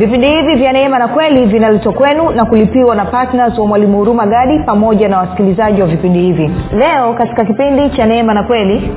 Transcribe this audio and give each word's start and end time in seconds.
vipindi 0.00 0.26
hivi 0.26 0.54
vya 0.54 0.72
neema 0.72 0.98
na 0.98 1.08
kweli 1.08 1.46
vinaletwa 1.46 1.92
kwenu 1.92 2.30
na 2.30 2.44
kulipiwa 2.44 2.94
na 2.94 3.04
ptns 3.04 3.58
wa 3.58 3.66
mwalimu 3.66 3.98
huruma 3.98 4.26
gadi 4.26 4.58
pamoja 4.58 5.08
na 5.08 5.18
wasikilizaji 5.18 5.80
wa 5.80 5.86
vipindi 5.86 6.18
hivi. 6.20 6.50
Leo 6.78 7.14
katika 7.14 7.44
kipindi 7.44 7.90
cha 7.90 8.06
neema 8.06 8.34
na 8.34 8.42
kweli 8.42 8.90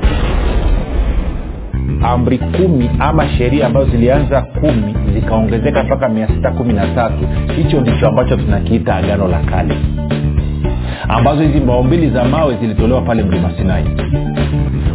amri 2.04 2.38
kumi 2.38 2.90
ama 3.00 3.28
sheria 3.30 3.68
ambazo 3.68 3.90
zilianza 3.92 4.42
kumi 4.42 4.96
zikaongezeka 5.14 5.84
mpaka 5.84 6.10
mia 6.10 6.28
sita 6.28 6.52
kumi 6.52 6.74
na 6.74 6.88
tatu. 6.88 7.28
Hicho 7.56 7.82
ndicho 7.82 8.08
ambacho 8.08 8.36
tunakiita 8.36 8.96
agano 8.96 9.28
la 9.28 9.40
kale 9.40 9.76
ambazo 11.10 11.44
hizi 11.44 11.60
maumbili 11.60 12.10
za 12.10 12.24
mawe 12.24 12.58
zilitolewa 12.62 13.02
pale 13.02 13.24
mlima 13.24 13.52
sinai 13.58 13.86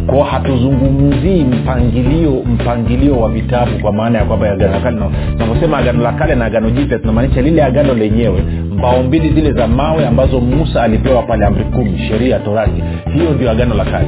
kwao 0.09 0.23
hatuzungumzii 0.23 1.43
mpangilio 1.43 2.31
mpangilio 2.31 3.19
wa 3.19 3.29
vitabu 3.29 3.79
kwa 3.81 3.91
maana 3.93 4.19
ya 4.19 4.25
kwamba 4.25 4.51
agano 4.51 4.71
la 4.71 4.79
kale 4.79 4.97
tunaposema 5.37 5.77
agano 5.77 6.03
la 6.03 6.11
kale 6.11 6.35
na 6.35 6.45
agano 6.45 6.69
jipya 6.69 6.99
tunamaanisha 6.99 7.41
lile 7.41 7.63
agano 7.63 7.93
lenyewe 7.93 8.43
mbao 8.71 9.03
mbili 9.03 9.29
zile 9.33 9.51
za 9.53 9.67
mawe 9.67 10.07
ambazo 10.07 10.39
musa 10.41 10.83
alipewa 10.83 11.23
pale 11.23 11.45
amri 11.45 11.63
kumi 11.63 11.97
sheria 11.97 12.39
torati. 12.39 12.83
Hiyo 13.13 13.29
ndio 13.33 13.51
agano 13.51 13.75
la 13.75 13.85
kale 13.85 14.07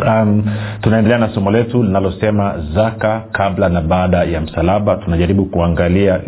um, 0.00 0.44
tunaendelea 0.80 1.18
na 1.18 1.28
somo 1.28 1.50
letu 1.50 1.82
linalosema 1.82 2.54
zaka 2.74 3.22
kabla 3.32 3.68
na 3.68 3.80
baada 3.80 4.24
ya 4.24 4.40
msalaba. 4.40 4.96
Tunajaribu 4.96 5.44
kuangalia 5.44 6.20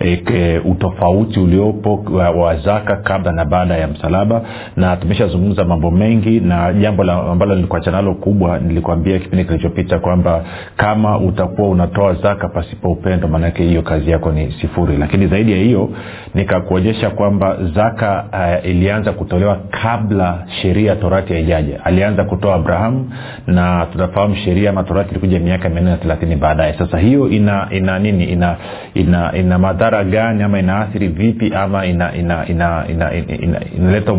e, 0.00 0.22
e, 0.34 0.58
utofauti 0.58 1.40
uliopo 1.40 2.04
wa, 2.12 2.30
wa 2.30 2.56
zaka 2.56 2.96
kabla 2.96 3.32
na 3.32 3.44
baada 3.44 3.76
ya 3.76 3.88
msalaba. 3.88 4.42
Na 4.76 4.96
tumeshazungumza 4.96 5.64
mambo 5.64 5.90
mengi 5.90 6.40
na 6.40 6.72
jambo 6.72 7.02
ambalo 7.12 7.54
nilikuacha 7.54 7.90
nalo 7.90 8.14
kubwa 8.14 8.58
nilikuambia 8.58 9.18
kipindi 9.18 9.44
kilichopita 9.44 9.98
kwamba 9.98 10.44
kama 10.76 11.18
utakuwa 11.18 11.68
unatoa 11.68 12.14
zaka 12.14 12.48
pasipo 12.48 12.90
upendo 12.92 13.28
maanake 13.28 13.62
hiyo 13.62 13.82
kazi 13.82 14.10
yako 14.10 14.32
ni 14.32 14.52
sifuri. 14.52 14.96
Lakini 14.96 15.26
zaidi 15.26 15.52
ya 15.52 15.58
hiyo 15.58 15.90
nikakuonyesha 16.34 17.10
kwamba 17.10 17.56
zaka 17.74 18.24
uh, 18.32 18.70
ilianza 18.70 19.12
kutolewa 19.12 19.58
kabla 19.70 20.44
sheria 20.62 20.96
torati 20.96 21.32
haijaja. 21.32 21.84
Alianza 21.84 22.24
kutoa 22.24 22.54
abrahamu 22.54 23.05
na 23.46 23.86
tunafahamu 23.92 24.36
sheria 24.36 24.70
ama 24.70 24.84
ilikuja 25.10 25.40
miaka 25.40 25.68
mia 25.68 25.80
nne 25.80 25.90
na 25.90 25.96
thelathini 25.96 26.36
baadaye. 26.36 26.74
Sasa 26.78 26.98
hiyo 26.98 27.28
ina 27.28 27.68
ina 27.70 27.98
nini? 27.98 28.24
Ina 28.24 28.56
ina, 28.94 29.32
ina 29.36 29.58
madhara 29.58 30.04
gani 30.04 30.42
ama 30.42 30.58
inaathiri 30.58 31.08
vipi 31.08 31.54
ama 31.54 31.86
ina 31.86 32.14
ina 32.14 32.46
ina 32.48 32.84
ina, 32.88 33.12
ina, 33.14 33.34
ina, 33.36 33.60
inaleta 33.76 34.12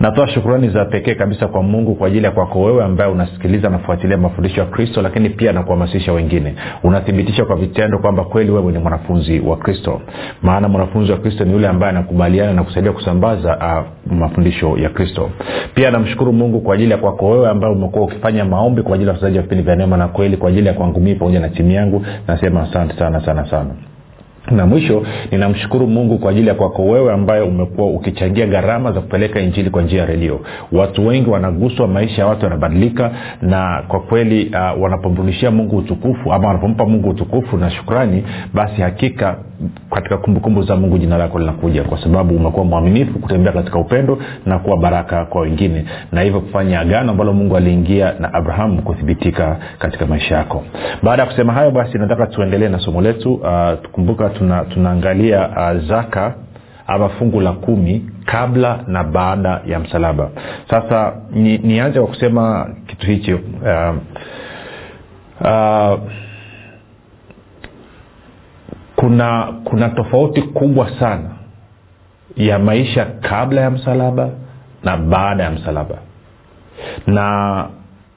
natoa 0.00 0.28
shukurani 0.28 0.68
za 0.68 0.84
pekee 0.84 1.14
kabisa 1.14 1.48
kwa 1.48 1.62
mungu 1.62 1.94
kwa 1.94 2.06
ajili 2.06 2.24
ya 2.24 2.30
kwako 2.30 2.62
wewe 2.62 2.84
ambaye 2.84 3.10
unasikiliza 3.10 3.68
nafuatilia 3.70 4.16
mafundisho 4.18 4.60
ya 4.60 4.66
kristo 4.66 5.02
lakini 5.02 5.30
pia 5.30 5.52
nakuhamasisha 5.52 6.12
wengine. 6.12 6.54
Unathibitisha 6.82 7.44
kwa 7.44 7.56
vitendo 7.56 7.98
kwamba 7.98 8.24
kweli 8.24 8.50
wewe 8.50 8.72
ni 8.72 8.78
mwanafunzi 8.78 9.40
wa 9.40 9.56
kristo. 9.56 10.00
Maana 10.42 10.68
mwanafunzi 10.68 11.12
wa 11.12 11.18
kristo 11.18 11.44
ni 11.44 11.52
yule 11.52 11.68
ambaye 11.68 11.90
anakubaliana 11.90 12.52
na 12.52 12.62
kusaidia 12.64 12.92
kusambaza 12.92 13.56
uh, 13.56 13.84
mafundisho 14.12 14.76
ya 14.78 14.88
kristo. 14.88 15.30
Pia 15.74 15.90
namshukuru 15.90 16.32
mungu 16.32 16.60
kwa 16.60 16.74
ajili 16.74 16.90
ya 16.90 16.96
kwako 16.98 17.30
wewe 17.30 17.48
ambaye 17.48 17.72
umekuwa 17.74 18.04
ukifanya 18.04 18.44
maombi 18.44 18.82
kwa 18.82 18.94
ajili 18.94 19.08
ya 19.08 19.12
wachezaji 19.12 19.36
wa 19.36 19.42
vipindi 19.42 19.64
vya 19.64 19.76
neema 19.76 19.96
na 19.96 20.08
kweli 20.08 20.36
kwa 20.36 20.48
ajili 20.48 20.66
ya 20.66 20.74
kwangu 20.74 21.00
mii 21.00 21.14
pamoja 21.14 21.40
na 21.40 21.48
timu 21.48 21.70
yangu. 21.70 22.06
Nasema 22.28 22.62
asante 22.62 22.98
sana 22.98 23.24
sana 23.24 23.41
sana 23.46 23.74
na 24.50 24.66
mwisho 24.66 25.02
ninamshukuru 25.30 25.86
mungu 25.86 26.18
kwa 26.18 26.30
ajili 26.30 26.48
ya 26.48 26.54
kwako 26.54 26.82
wewe 26.84 27.12
ambaye 27.12 27.42
umekuwa 27.42 27.86
ukichangia 27.86 28.46
gharama 28.46 28.92
za 28.92 29.00
kupeleka 29.00 29.40
injili 29.40 29.70
kwa 29.70 29.82
njia 29.82 30.00
ya 30.00 30.06
redio. 30.06 30.40
Watu 30.72 31.06
wengi 31.06 31.30
wanaguswa 31.30 31.88
maisha 31.88 32.22
ya 32.22 32.28
watu 32.28 32.44
yanabadilika 32.44 33.10
na 33.42 33.82
kwa 33.88 34.00
kweli 34.00 34.50
uh, 34.54 34.82
wanapomrudishia 34.82 35.50
mungu 35.50 35.76
utukufu 35.76 36.32
ama 36.32 36.48
wanapompa 36.48 36.86
mungu 36.86 37.08
utukufu 37.08 37.56
na 37.56 37.70
shukrani 37.70 38.24
basi 38.54 38.82
hakika 38.82 39.36
katika 39.90 40.16
kumbukumbu 40.16 40.62
za 40.62 40.76
mungu 40.76 40.98
jina 40.98 41.18
lako 41.18 41.38
linakuja 41.38 41.84
kwa 41.84 42.02
sababu 42.02 42.36
umekuwa 42.36 42.64
mwaminifu 42.64 43.18
kutembea 43.18 43.52
katika 43.52 43.78
upendo 43.78 44.18
na 44.46 44.58
kuwa 44.58 44.76
baraka 44.76 45.24
kwa 45.24 45.40
wengine. 45.40 45.84
Na 46.12 46.20
hivyo 46.20 46.40
kufanya 46.40 46.80
agano 46.80 47.10
ambalo 47.10 47.32
mungu 47.32 47.56
aliingia 47.56 48.14
na 48.20 48.34
abrahamu 48.34 48.82
kuthibitika 48.82 49.56
katika 49.78 50.06
maisha 50.06 50.34
yako. 50.36 50.62
Baada 51.02 51.22
ya 51.22 51.28
kusema 51.28 51.52
hayo 51.52 51.70
basi 51.70 51.98
nataka 51.98 52.26
tuendelee 52.26 52.68
na 52.68 52.78
somo 52.78 53.00
letu. 53.02 53.34
Uh, 53.34 53.72
kumbuka 53.92 54.28
tuna, 54.32 54.64
tunaangalia 54.64 55.48
uh, 55.48 55.80
zaka 55.88 56.34
ama 56.86 57.08
fungu 57.08 57.40
la 57.40 57.52
kumi 57.52 58.10
kabla 58.24 58.84
na 58.86 59.04
baada 59.04 59.60
ya 59.66 59.78
msalaba. 59.80 60.30
Sasa 60.70 61.12
ni, 61.30 61.58
nianze 61.58 61.98
kwa 62.00 62.08
kusema 62.08 62.70
kitu 62.86 63.06
hicho 63.06 63.36
uh, 63.62 63.96
uh, 65.40 66.00
kuna 68.96 69.52
kuna 69.64 69.88
tofauti 69.88 70.42
kubwa 70.42 70.90
sana 71.00 71.30
ya 72.36 72.58
maisha 72.58 73.04
kabla 73.04 73.60
ya 73.60 73.70
msalaba 73.70 74.28
na 74.84 74.96
baada 74.96 75.42
ya 75.44 75.50
msalaba. 75.50 75.98
Na 77.06 77.66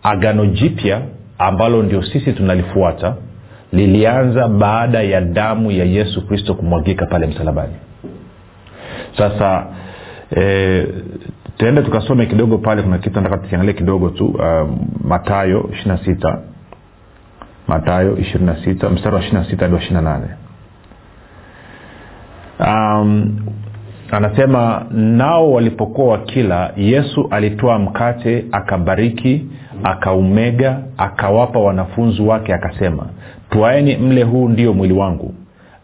agano 0.03 0.45
jipya 0.45 1.01
ambalo 1.37 1.83
ndio 1.83 2.03
sisi 2.03 2.33
tunalifuata 2.33 3.15
lilianza 3.75 4.47
baada 4.47 5.01
ya 5.01 5.21
damu 5.21 5.71
ya 5.71 5.85
yesu 5.85 6.27
kristo 6.27 6.53
kumwagika 6.53 7.05
pale 7.05 7.27
msalabani. 7.27 7.73
Sasa 9.17 9.65
e, 10.37 10.87
tuende 11.57 11.81
tukasome 11.81 12.25
kidogo 12.25 12.57
pale 12.57 12.81
kuna 12.81 12.97
kitu 12.97 13.15
nataka 13.21 13.37
tukiangalia 13.37 13.73
kidogo 13.73 14.09
tu 14.09 14.25
uh, 14.25 14.69
matayo 15.03 15.69
ishirina 15.73 15.97
sita. 15.97 16.39
Matayo 17.67 18.17
ishirina 18.17 18.63
sita 18.63 18.89
mstari 18.89 19.15
wa 19.15 19.21
ishirina 19.21 19.45
sita 19.49 19.65
hadi 19.65 19.75
wa 19.75 19.81
ishirina 19.81 20.19
um, 22.59 23.35
anasema 24.11 24.85
nao 24.91 25.51
walipokuwa 25.51 26.11
wakila 26.11 26.71
yesu 26.77 27.27
alitoa 27.31 27.79
mkate 27.79 28.45
akabariki 28.51 29.45
akaumega 29.83 30.79
akawapa 30.97 31.59
wanafunzi 31.59 32.21
wake 32.21 32.53
akasema 32.53 33.07
twaeni 33.55 33.97
mle 33.97 34.23
huu 34.23 34.49
ndio 34.49 34.73
mwili 34.73 34.93
wangu. 34.93 35.33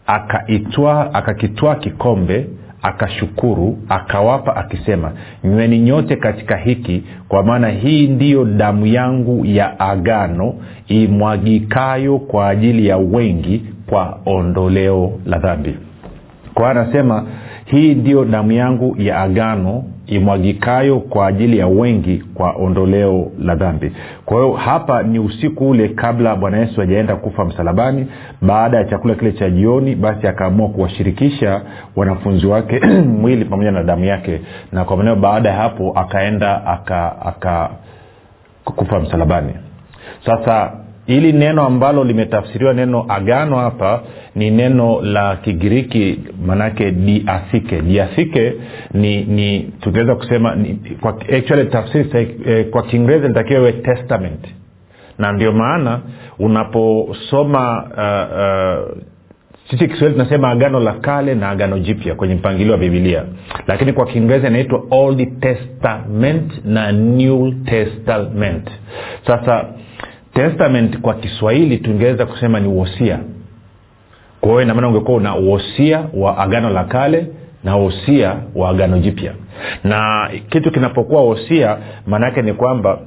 Akaitwaa 0.06 1.10
akakitwaa 1.12 1.74
kikombe 1.74 2.46
akashukuru 2.82 3.78
akawapa 3.88 4.56
akisema 4.56 5.12
nyweni 5.44 5.78
nyote 5.78 6.16
katika 6.16 6.56
hiki 6.56 7.02
kwa 7.28 7.42
maana 7.42 7.68
hii 7.68 8.08
ndiyo 8.08 8.44
damu 8.44 8.86
yangu 8.86 9.46
ya 9.46 9.80
agano 9.80 10.54
imwagikayo 10.88 12.18
kwa 12.18 12.48
ajili 12.48 12.86
ya 12.86 12.96
wengi 12.96 13.62
kwa 13.86 14.18
ondoleo 14.26 15.12
la 15.26 15.38
dhambi. 15.38 15.74
Kwa 16.54 16.70
anasema 16.70 17.26
hii 17.64 17.94
ndiyo 17.94 18.24
damu 18.24 18.52
yangu 18.52 18.96
ya 18.98 19.20
agano 19.20 19.84
imwagikayo 20.14 21.00
kwa 21.00 21.26
ajili 21.26 21.58
ya 21.58 21.66
wengi 21.66 22.24
kwa 22.34 22.50
ondoleo 22.52 23.30
la 23.38 23.54
dhambi. 23.54 23.92
Kwa 24.24 24.36
hiyo 24.36 24.52
hapa 24.52 25.02
ni 25.02 25.18
usiku 25.18 25.70
ule 25.70 25.88
kabla 25.88 26.36
bwana 26.36 26.58
yesu 26.58 26.82
ajaenda 26.82 27.16
kufa 27.16 27.44
msalabani. 27.44 28.06
Baada 28.42 28.76
ya 28.78 28.84
chakula 28.84 29.14
kile 29.14 29.32
cha 29.32 29.50
jioni 29.50 29.94
basi 29.94 30.26
akaamua 30.26 30.68
kuwashirikisha 30.68 31.62
wanafunzi 31.96 32.46
wake 32.46 32.80
mwili 33.20 33.44
pamoja 33.44 33.70
na 33.70 33.82
damu 33.82 34.04
yake. 34.04 34.40
Na 34.72 34.84
kwa 34.84 34.96
maneo 34.96 35.16
baada 35.16 35.48
ya 35.48 35.56
hapo 35.56 35.92
akaenda 35.98 36.66
aka, 36.66 37.22
aka 37.26 37.70
kufa 38.64 39.00
msalabani. 39.00 39.52
Sasa 40.26 40.72
hili 41.06 41.32
neno 41.32 41.62
ambalo 41.66 42.04
limetafsiriwa 42.04 42.72
neno 42.74 43.06
agano 43.08 43.56
hapa 43.56 44.02
ni 44.34 44.50
neno 44.50 45.02
la 45.02 45.36
kigiriki 45.36 46.18
manake 46.46 46.90
diathike. 46.90 47.80
Diathike 47.82 48.52
ni 48.94 49.24
ni 49.24 49.60
tungeweza 49.80 50.14
kusema 50.14 50.54
ni, 50.54 50.74
kwa, 51.00 51.10
actually 51.20 51.64
tafsiri 51.70 52.36
eh, 52.46 52.66
kwa 52.70 52.82
kiingereza 52.82 53.28
litakiwa 53.28 53.60
iwe 53.60 53.72
testament. 53.72 54.46
Na 55.18 55.32
ndio 55.32 55.52
maana 55.52 56.00
unaposoma 56.38 57.82
uh, 57.82 58.88
uh, 58.92 58.98
sisi 59.70 59.88
kiswahili 59.88 60.18
tunasema 60.18 60.50
agano 60.50 60.80
la 60.80 60.92
kale 60.92 61.34
na 61.34 61.48
agano 61.50 61.78
jipya 61.78 62.14
kwenye 62.14 62.34
mpangilio 62.34 62.72
wa 62.72 62.78
bibilia 62.78 63.24
lakini 63.66 63.92
kwa 63.92 64.06
kiingereza 64.06 64.48
inaitwa 64.48 64.82
old 64.90 65.40
testament 65.40 66.64
na 66.64 66.92
new 66.92 67.52
testament. 67.64 68.70
Sasa 69.26 69.64
testament 70.34 70.98
kwa 70.98 71.14
kiswahili 71.14 71.78
tungeweza 71.78 72.26
kusema 72.26 72.60
ni 72.60 72.68
wosia. 72.68 73.18
Kwa 74.40 74.62
hiyo 74.62 74.88
ungekuwa 74.88 75.16
una 75.16 75.34
wosia 75.34 76.04
wa 76.14 76.38
agano 76.38 76.70
la 76.70 76.84
kale 76.84 77.26
na 77.64 77.76
wosia 77.76 78.36
wa 78.54 78.68
agano 78.70 78.98
jipya. 78.98 79.32
Na 79.84 80.30
kitu 80.48 80.70
kinapokuwa 80.70 81.22
wosia 81.22 81.78
maana 82.06 82.26
yake 82.26 82.42
ni 82.42 82.52
kwamba 82.52 82.98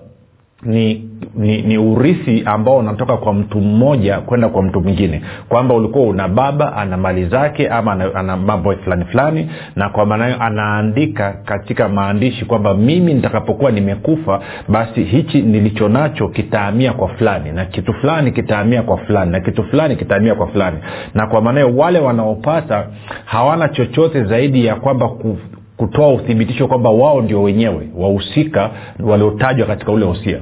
ni 0.64 1.10
ni, 1.36 1.62
ni 1.62 1.78
urithi 1.78 2.44
ambao 2.46 2.78
unatoka 2.78 3.18
kwa 3.18 3.34
mtu 3.34 3.62
mmoja 3.62 4.20
kwenda 4.20 4.50
kwa 4.50 4.64
mtu 4.64 4.82
mwingine. 4.82 5.22
Kwamba 5.50 5.74
ulikuwa 5.76 6.06
una 6.08 6.28
baba 6.28 6.76
ana 6.78 6.98
mali 6.98 7.26
zake 7.26 7.70
ama 7.70 7.92
ana, 7.92 8.16
ana 8.16 8.38
mambo 8.38 8.74
fulani 8.76 9.06
fulani 9.06 9.50
na 9.76 9.90
kwa 9.90 10.06
maana 10.06 10.26
hiyo 10.28 10.42
anaandika 10.42 11.34
katika 11.46 11.90
maandishi 11.90 12.46
kwamba 12.46 12.74
mimi 12.74 13.14
nitakapokuwa 13.14 13.72
nimekufa 13.72 14.40
basi 14.70 15.04
hichi 15.04 15.42
nilicho 15.42 15.90
nacho 15.90 16.28
kitaamia 16.28 16.94
kwa 16.94 17.08
fulani 17.08 17.52
na 17.52 17.66
kitu 17.66 17.94
fulani 17.94 18.32
kitaamia 18.32 18.82
kwa 18.84 18.98
fulani 18.98 19.32
na 19.32 19.40
kitu 19.40 19.64
fulani 19.64 19.96
kitaamia 19.96 20.36
kwa 20.36 20.48
fulani. 20.48 20.78
Na 21.14 21.28
kwa 21.28 21.42
maana 21.42 21.62
hiyo 21.62 21.76
wale 21.78 22.00
wanaopata 22.00 22.88
hawana 23.26 23.70
chochote 23.70 24.24
zaidi 24.24 24.66
ya 24.66 24.76
kwamba 24.76 25.08
ku, 25.10 25.38
kutoa 25.78 26.14
uthibitisho 26.14 26.68
kwamba 26.68 26.90
wao 26.90 27.22
ndio 27.22 27.44
wenyewe 27.44 27.88
wahusika 27.98 28.70
waliotajwa 29.00 29.68
katika 29.68 29.92
ule 29.92 30.06
hosia 30.06 30.40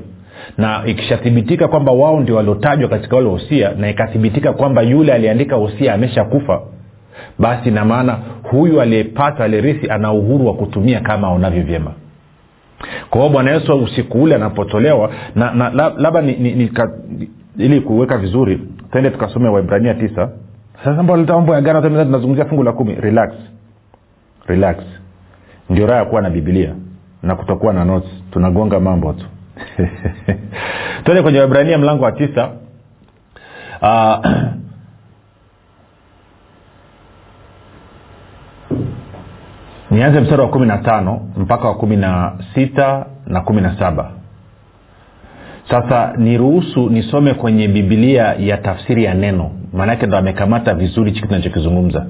na 0.58 0.82
ikishathibitika 0.86 1.68
kwamba 1.68 1.92
wao 1.92 2.20
ndio 2.20 2.36
waliotajwa 2.36 2.90
katika 2.90 3.16
wale 3.16 3.30
hosia 3.30 3.72
na 3.78 3.90
ikathibitika 3.90 4.54
kwamba 4.54 4.82
yule 4.82 5.14
aliyeandika 5.14 5.56
hosia 5.56 5.94
ameshakufa 5.94 6.62
basi 7.40 7.72
na 7.72 7.86
maana 7.86 8.20
huyu 8.44 8.82
aliyepata 8.82 9.44
alirithi 9.44 9.90
ana 9.90 10.12
uhuru 10.14 10.48
wa 10.48 10.54
kutumia 10.54 11.00
kama 11.00 11.28
aonavyo 11.28 11.64
vyema. 11.64 11.92
Kwa 13.10 13.22
hiyo 13.22 13.34
bwana 13.34 13.52
yesu 13.52 13.74
usiku 13.76 14.24
ule 14.24 14.36
anapotolewa 14.36 15.10
na, 15.36 15.52
na 15.54 15.70
labda 15.98 16.22
ni, 16.22 16.36
ni, 16.36 16.54
ni, 16.56 16.72
ili 17.58 17.82
kuweka 17.82 18.18
vizuri 18.18 18.60
twende 18.92 19.10
tukasome 19.10 19.50
waibrania 19.50 19.94
tisa. 19.94 20.30
Sasa 20.84 21.04
mambo 21.04 21.56
ya 21.56 21.62
gana 21.62 21.82
tunazungumzia 21.82 22.46
fungu 22.46 22.64
la 22.64 22.72
kumi. 22.72 22.96
Relax. 22.96 23.34
Relax. 24.48 24.78
Ndio 25.70 25.88
raha 25.88 26.00
ya 26.00 26.06
kuwa 26.06 26.22
na 26.22 26.30
bibilia 26.30 26.74
na 27.24 27.36
kutokuwa 27.36 27.74
na 27.74 27.86
notes. 27.86 28.10
Tunagonga 28.32 28.80
mambo 28.80 29.14
tu 29.14 29.26
twende 31.04 31.22
kwenye 31.24 31.40
wabrania 31.40 31.78
mlango 31.78 32.04
wa 32.04 32.12
tisa. 32.12 32.50
Uh, 33.82 34.26
nianze 39.92 40.20
mstari 40.20 40.42
wa 40.42 40.48
kumi 40.48 40.66
na 40.68 40.78
tano 40.78 41.30
mpaka 41.38 41.68
wa 41.68 41.76
kumi 41.76 41.96
na 41.98 42.34
sita 42.54 43.06
na 43.28 43.42
kumi 43.42 43.62
na 43.62 43.80
saba. 43.80 44.12
Sasa 45.70 46.14
niruhusu 46.18 46.90
nisome 46.90 47.34
kwenye 47.34 47.68
bibilia 47.68 48.24
ya 48.40 48.58
tafsiri 48.58 49.04
ya 49.04 49.14
neno. 49.14 49.52
Maanaake 49.74 50.06
ndo 50.06 50.18
amekamata 50.18 50.74
vizuri 50.74 51.10
hichi 51.10 51.22
kitu 51.22 51.34
nachokizungumza 51.34 52.06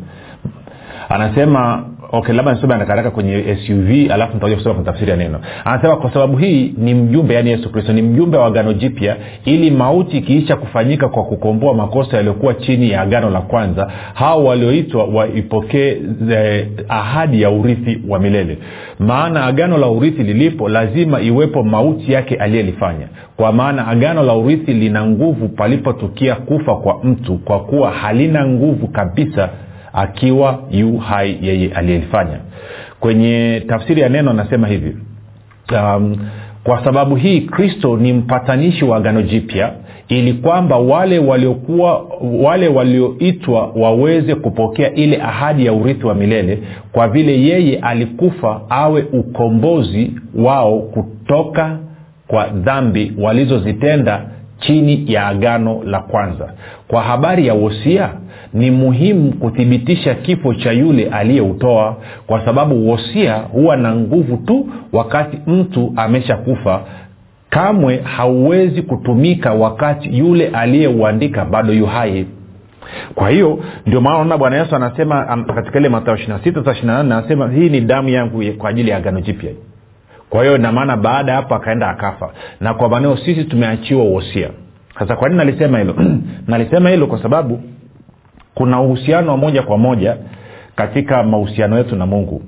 anasema 1.09 1.85
okay 2.15 2.33
labda 2.35 2.53
nisome 2.53 2.73
anakaraka 2.75 3.11
kwenye 3.11 3.57
suv 3.67 4.11
alafu 4.11 4.33
nitakuja 4.33 4.55
kusoma 4.55 4.75
kwenye 4.75 4.85
tafsiri 4.91 5.11
ya 5.11 5.17
neno. 5.17 5.39
Anasema 5.65 5.95
kwa 5.95 6.13
sababu 6.13 6.37
hii 6.37 6.73
ni 6.77 6.93
mjumbe 6.93 7.33
yaani 7.33 7.49
yesu 7.49 7.71
kristo 7.71 7.93
ni 7.93 8.01
mjumbe 8.01 8.37
wa 8.37 8.45
agano 8.45 8.73
jipya 8.73 9.15
ili 9.45 9.71
mauti 9.71 10.17
ikiisha 10.17 10.55
kufanyika 10.55 11.09
kwa 11.09 11.23
kukomboa 11.23 11.73
makosa 11.73 12.15
yaliyokuwa 12.17 12.53
chini 12.53 12.89
ya 12.89 13.01
agano 13.01 13.29
la 13.29 13.41
kwanza 13.41 13.91
hao 14.13 14.45
walioitwa 14.45 15.03
waipokee 15.05 15.97
eh, 16.31 16.67
ahadi 16.89 17.41
ya 17.41 17.49
urithi 17.49 18.01
wa 18.09 18.19
milele. 18.19 18.57
Maana 18.99 19.45
agano 19.45 19.77
la 19.77 19.87
urithi 19.87 20.23
lilipo 20.23 20.69
lazima 20.69 21.21
iwepo 21.21 21.63
mauti 21.63 22.13
yake 22.13 22.35
aliyelifanya. 22.35 23.07
Kwa 23.37 23.51
maana 23.51 23.87
agano 23.87 24.23
la 24.23 24.33
urithi 24.35 24.73
lina 24.73 25.05
nguvu 25.05 25.49
palipotukia 25.49 26.35
kufa 26.35 26.75
kwa 26.75 27.03
mtu 27.03 27.37
kwa 27.37 27.59
kuwa 27.59 27.91
halina 27.91 28.47
nguvu 28.47 28.87
kabisa 28.87 29.49
akiwa 29.93 30.59
yu 30.71 30.97
hai 30.97 31.37
yeye 31.41 31.73
aliyelifanya 31.73 32.37
kwenye 32.99 33.63
tafsiri 33.67 34.01
ya 34.01 34.09
neno 34.09 34.31
anasema 34.31 34.67
hivi 34.67 34.97
um, 35.71 36.17
kwa 36.63 36.83
sababu 36.83 37.15
hii 37.15 37.41
kristo 37.41 37.97
ni 37.97 38.13
mpatanishi 38.13 38.85
wa 38.85 38.97
agano 38.97 39.21
jipya 39.21 39.71
ili 40.07 40.33
kwamba 40.33 40.77
wale 40.77 41.19
waliokuwa 41.19 42.05
wale 42.41 42.67
walioitwa 42.67 43.71
waweze 43.75 44.35
kupokea 44.35 44.93
ile 44.93 45.21
ahadi 45.21 45.65
ya 45.65 45.73
urithi 45.73 46.05
wa 46.05 46.15
milele 46.15 46.59
kwa 46.91 47.07
vile 47.07 47.41
yeye 47.41 47.77
alikufa 47.79 48.61
awe 48.69 49.05
ukombozi 49.13 50.11
wao 50.35 50.79
kutoka 50.79 51.77
kwa 52.27 52.47
dhambi 52.47 53.13
walizozitenda 53.17 54.21
chini 54.59 55.05
ya 55.07 55.27
agano 55.27 55.83
la 55.83 55.99
kwanza. 55.99 56.53
Kwa 56.87 57.01
habari 57.01 57.47
ya 57.47 57.53
wosia 57.53 58.09
ni 58.53 58.71
muhimu 58.71 59.31
kuthibitisha 59.31 60.15
kifo 60.15 60.53
cha 60.53 60.71
yule 60.71 61.09
aliyeutoa 61.09 61.97
kwa 62.27 62.45
sababu 62.45 62.89
wosia 62.89 63.35
huwa 63.35 63.77
na 63.77 63.95
nguvu 63.95 64.37
tu 64.37 64.69
wakati 64.93 65.37
mtu 65.47 65.93
ameshakufa. 65.95 66.81
Kamwe 67.49 67.97
hauwezi 68.03 68.81
kutumika 68.81 69.53
wakati 69.53 70.17
yule 70.17 70.47
aliyeuandika 70.47 71.45
bado 71.45 71.73
yu 71.73 71.85
hai. 71.85 72.25
Kwa 73.15 73.29
hiyo 73.29 73.59
ndio 73.85 74.01
maana 74.01 74.15
naona 74.17 74.37
bwana 74.37 74.57
yesu 74.57 74.75
anasema 74.75 75.45
katika 75.55 75.79
ile 75.79 75.89
matao 75.89 76.15
ishina 76.15 76.39
sita 76.43 76.65
sa 76.65 76.71
ishina 76.71 76.93
nane 76.93 77.13
anasema 77.15 77.51
hii 77.51 77.69
ni 77.69 77.81
damu 77.81 78.09
yangu 78.09 78.43
kwa 78.57 78.69
ajili 78.69 78.89
ya 78.91 78.97
agano 78.97 79.21
jipya. 79.21 79.51
Kwa 80.29 80.43
hiyo 80.43 80.55
inamaana 80.55 80.97
baada 80.97 81.31
ya 81.31 81.37
hapo 81.37 81.55
akaenda 81.55 81.89
akafa. 81.89 82.29
Na 82.61 82.73
kwa 82.73 82.89
maneo 82.89 83.17
sisi 83.17 83.43
tumeachiwa 83.43 84.03
uhosia 84.03 84.49
sasa 84.99 85.15
kwa 85.15 85.29
nini 85.29 85.37
nalisema 85.37 85.79
hilo? 85.79 85.95
Nalisema 86.47 86.89
hilo 86.89 87.07
kwa 87.07 87.21
sababu 87.21 87.61
kuna 88.55 88.81
uhusiano 88.81 89.31
wa 89.31 89.37
moja 89.37 89.63
kwa 89.63 89.77
moja 89.77 90.17
katika 90.75 91.23
mahusiano 91.23 91.77
yetu 91.77 91.95
na 91.95 92.05
mungu. 92.05 92.41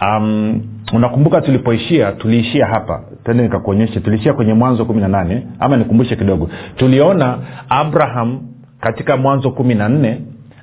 Um, 0.00 0.60
unakumbuka 0.92 1.40
tulipoishia 1.40 2.12
tuliishia 2.12 2.66
hapa. 2.66 3.02
Tende 3.24 3.42
nikakuonyeshe. 3.42 4.00
Tuliishia 4.00 4.32
kwenye 4.32 4.54
mwanzo 4.54 4.84
kumi 4.84 5.00
na 5.00 5.08
nane. 5.08 5.46
Ama 5.60 5.76
nikumbushe 5.76 6.16
kidogo. 6.16 6.50
Tuliona 6.76 7.38
abraham 7.68 8.40
katika 8.80 9.16
mwanzo 9.16 9.50
kumi 9.50 9.74
na 9.74 9.88
nne 9.88 10.20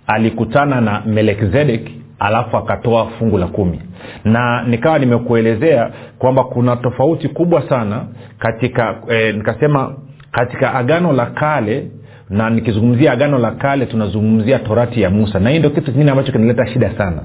alikutana 0.07 0.81
na 0.81 1.01
melekizedek 1.05 1.89
alafu 2.19 2.57
akatoa 2.57 3.05
fungu 3.07 3.37
la 3.37 3.47
kumi. 3.47 3.81
Na 4.25 4.63
nikawa 4.63 4.99
nimekuelezea 4.99 5.91
kwamba 6.19 6.43
kuna 6.43 6.75
tofauti 6.75 7.27
kubwa 7.29 7.69
sana 7.69 8.05
katika 8.39 8.95
eh, 9.09 9.35
nikasema 9.35 9.93
katika 10.31 10.73
agano 10.73 11.13
la 11.13 11.25
kale 11.25 11.91
na 12.29 12.49
nikizungumzia 12.49 13.11
agano 13.11 13.37
la 13.37 13.51
kale 13.51 13.85
tunazungumzia 13.85 14.59
torati 14.59 15.01
ya 15.01 15.09
musa. 15.09 15.39
Na 15.39 15.49
hii 15.49 15.57
ndio 15.59 15.69
kitu 15.69 15.91
kingine 15.91 16.11
ambacho 16.11 16.31
kinaleta 16.31 16.67
shida 16.67 16.91
sana. 16.97 17.21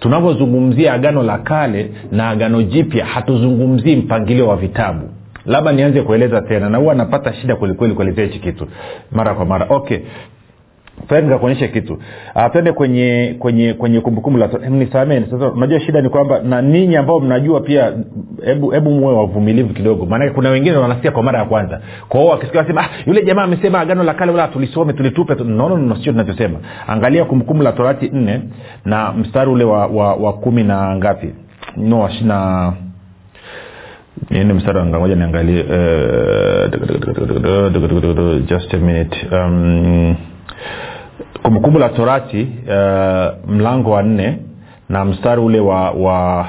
Tunavyozungumzia 0.00 0.92
agano 0.94 1.22
la 1.22 1.38
kale 1.38 1.90
na 2.12 2.28
agano 2.28 2.62
jipya 2.62 3.06
hatuzungumzii 3.06 3.96
mpangilio 3.96 4.48
wa 4.48 4.56
vitabu. 4.56 5.08
Labda 5.46 5.72
nianze 5.72 6.02
kueleza 6.02 6.40
tena 6.42 6.70
na 6.70 6.78
huwa 6.78 6.94
napata 6.94 7.32
shida 7.34 7.56
kwelikweli 7.56 7.94
kuelezea 7.94 8.24
hichi 8.24 8.38
kitu 8.38 8.66
mara 9.12 9.34
kwa 9.34 9.44
mara. 9.44 9.66
Okay 9.68 9.98
nikakuonyesha 11.22 11.68
kitu 11.68 11.92
uh, 12.34 12.52
twende 12.52 12.72
kwenye 12.72 13.36
kwenye 13.38 13.74
kwenye 13.74 14.00
kumbukumbu 14.00 14.38
la 14.38 14.48
nisameni 14.70 15.26
sasa 15.30 15.48
unajua 15.48 15.80
shida 15.80 16.00
ni 16.00 16.08
kwamba 16.08 16.40
na 16.40 16.62
ninyi 16.62 16.96
ambao 16.96 17.20
mnajua 17.20 17.60
pia 17.60 17.92
hebu 18.44 18.70
hebu 18.70 18.90
muwe 18.90 19.14
wavumilivu 19.14 19.74
kidogo 19.74 20.06
maanake 20.06 20.30
kuna 20.30 20.50
wengine 20.50 20.76
wanasikia 20.76 21.10
kwa 21.10 21.22
mara 21.22 21.38
ya 21.38 21.44
kwanza 21.44 21.80
kwao 22.08 22.26
wakisikia 22.26 22.64
sema 22.64 22.80
ah, 22.84 22.88
yule 23.06 23.22
jamaa 23.24 23.42
amesema 23.42 23.80
agano 23.80 24.02
la 24.04 24.14
kale 24.14 24.32
wala 24.32 24.48
tulisome 24.48 24.92
tulitupe 24.92 25.34
tu. 25.34 25.44
nono 25.44 25.96
sio 25.96 26.12
tunachosema 26.12 26.58
angalia 26.86 27.24
kumbukumbu 27.24 27.62
la 27.62 27.72
torati 27.72 28.08
nne 28.12 28.40
na 28.84 29.12
mstari 29.12 29.50
ule 29.50 29.64
wa, 29.64 29.86
wa, 29.86 30.14
wa 30.14 30.32
kumi 30.32 30.62
na 30.64 30.96
ngapi 30.96 31.30
no 31.76 32.00
washina 32.00 32.72
niende 34.30 34.54
mstari 34.54 34.82
ngoja 34.84 35.14
niangalie 35.14 35.62
uh, 35.62 36.70
just 38.46 38.74
a 38.74 38.78
minute 38.78 39.26
um, 39.32 40.16
kumbukumbu 41.42 41.78
la 41.78 41.88
torati 41.88 42.42
uh, 42.42 43.50
mlango 43.50 43.90
wa 43.90 44.02
nne 44.02 44.38
na 44.88 45.04
mstari 45.04 45.40
ule 45.40 45.60
wa 45.60 45.90
wa 45.90 46.46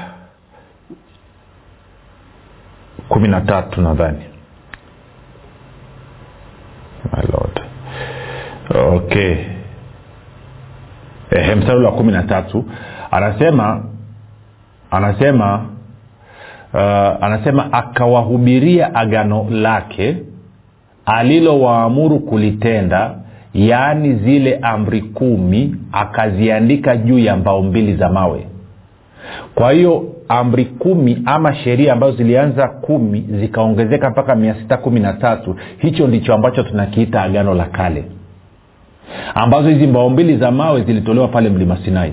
kumi 3.08 3.28
na 3.28 3.40
tatu 3.40 3.80
nadhani 3.80 4.22
okay. 8.94 9.36
Mstari 11.56 11.78
ule 11.78 11.86
wa 11.86 11.92
kumi 11.92 12.12
na 12.12 12.22
tatu 12.22 12.64
anasema 13.10 13.84
anasema 14.90 15.64
uh, 16.74 16.80
anasema 17.24 17.72
akawahubiria 17.72 18.94
agano 18.94 19.46
lake 19.50 20.16
alilowaamuru 21.06 22.18
kulitenda 22.20 23.14
yaani 23.54 24.14
zile 24.14 24.58
amri 24.62 25.02
kumi 25.02 25.76
akaziandika 25.92 26.96
juu 26.96 27.18
ya 27.18 27.36
mbao 27.36 27.62
mbili 27.62 27.94
za 27.96 28.08
mawe. 28.08 28.46
Kwa 29.54 29.72
hiyo 29.72 30.04
amri 30.28 30.64
kumi 30.64 31.22
ama 31.24 31.54
sheria 31.54 31.92
ambazo 31.92 32.16
zilianza 32.16 32.68
kumi 32.68 33.24
zikaongezeka 33.40 34.10
mpaka 34.10 34.34
mia 34.34 34.54
sita 34.54 34.76
kumi 34.76 35.00
na 35.00 35.12
tatu 35.12 35.56
hicho 35.78 36.06
ndicho 36.06 36.34
ambacho 36.34 36.62
tunakiita 36.62 37.22
agano 37.22 37.54
la 37.54 37.64
kale. 37.64 38.04
Ambazo 39.34 39.68
hizi 39.68 39.86
mbao 39.86 40.10
mbili 40.10 40.36
za 40.36 40.50
mawe 40.50 40.82
zilitolewa 40.82 41.28
pale 41.28 41.48
mlima 41.50 41.76
sinai 41.84 42.12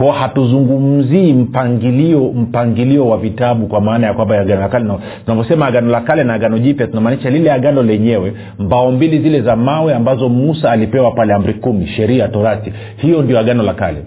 kwao 0.00 0.12
hatuzungumzii 0.12 1.32
mpangilio 1.32 2.20
mpangilio 2.20 3.08
wa 3.08 3.18
vitabu 3.18 3.66
kwa 3.66 3.80
maana 3.80 4.06
ya 4.06 4.14
kwamba 4.14 4.40
agano 4.40 4.60
la 4.60 4.68
kale. 4.68 4.90
Tunavyosema 5.24 5.66
agano 5.66 5.90
la 5.90 6.00
kale 6.00 6.24
na 6.24 6.34
agano 6.34 6.58
jipya 6.58 6.86
tunamaanisha 6.86 7.30
lile 7.30 7.52
agano 7.52 7.82
lenyewe 7.82 8.32
mbao 8.58 8.92
mbili 8.92 9.18
zile 9.18 9.40
za 9.40 9.56
mawe 9.56 9.94
ambazo 9.94 10.28
musa 10.28 10.70
alipewa 10.72 11.10
pale 11.12 11.34
amri 11.34 11.54
kumi 11.54 11.86
sheria 11.86 12.28
torati. 12.28 12.72
Hiyo 12.96 13.22
ndio 13.22 13.38
agano 13.38 13.62
la 13.62 13.74
kale. 13.74 14.02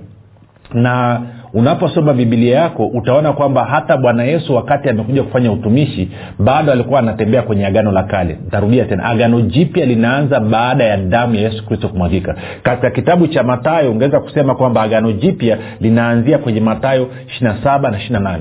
Na 0.73 1.21
unaposoma 1.53 2.13
bibilia 2.13 2.59
yako 2.59 2.85
utaona 2.87 3.33
kwamba 3.33 3.65
hata 3.65 3.97
bwana 3.97 4.23
yesu 4.23 4.55
wakati 4.55 4.89
amekuja 4.89 5.23
kufanya 5.23 5.51
utumishi 5.51 6.09
bado 6.39 6.71
alikuwa 6.71 6.99
anatembea 6.99 7.41
kwenye 7.41 7.65
agano 7.65 7.91
la 7.91 8.03
kale. 8.03 8.37
Ntarudia 8.47 8.85
tena 8.85 9.03
agano 9.05 9.41
jipya 9.41 9.85
linaanza 9.85 10.39
baada 10.39 10.83
ya 10.83 10.97
damu 10.97 11.35
ya 11.35 11.41
yesu 11.41 11.65
kristo 11.65 11.87
kumwagika. 11.89 12.35
Katika 12.63 12.91
kitabu 12.91 13.27
cha 13.27 13.43
matayo 13.43 13.91
ungeweza 13.91 14.19
kusema 14.19 14.55
kwamba 14.55 14.81
agano 14.81 15.11
jipya 15.11 15.57
linaanzia 15.79 16.37
kwenye 16.37 16.61
matayo 16.61 17.09
27 17.41 17.81
na 17.91 17.97
28 18.19 18.39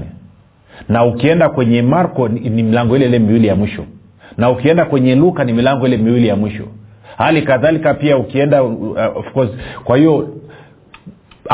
na 0.88 1.04
ukienda 1.04 1.49
kwenye 1.49 1.83
marko 1.83 2.28
ni, 2.28 2.40
ni 2.40 2.62
milango 2.62 2.97
ile 2.97 3.07
ile 3.07 3.19
miwili 3.19 3.47
ya 3.47 3.57
mwisho. 3.57 3.85
Na 4.38 4.50
ukienda 4.50 4.85
kwenye 4.85 5.14
luka 5.14 5.45
ni 5.45 5.52
milango 5.52 5.87
ile 5.87 5.97
miwili 5.97 6.28
ya 6.28 6.37
mwisho. 6.37 6.64
Hali 7.19 7.42
kadhalika 7.42 7.95
pia 7.95 8.16
ukienda 8.16 8.62
uh, 8.62 8.97
of 9.16 9.33
course 9.33 9.50
kwa 9.85 9.97
hiyo 9.97 10.28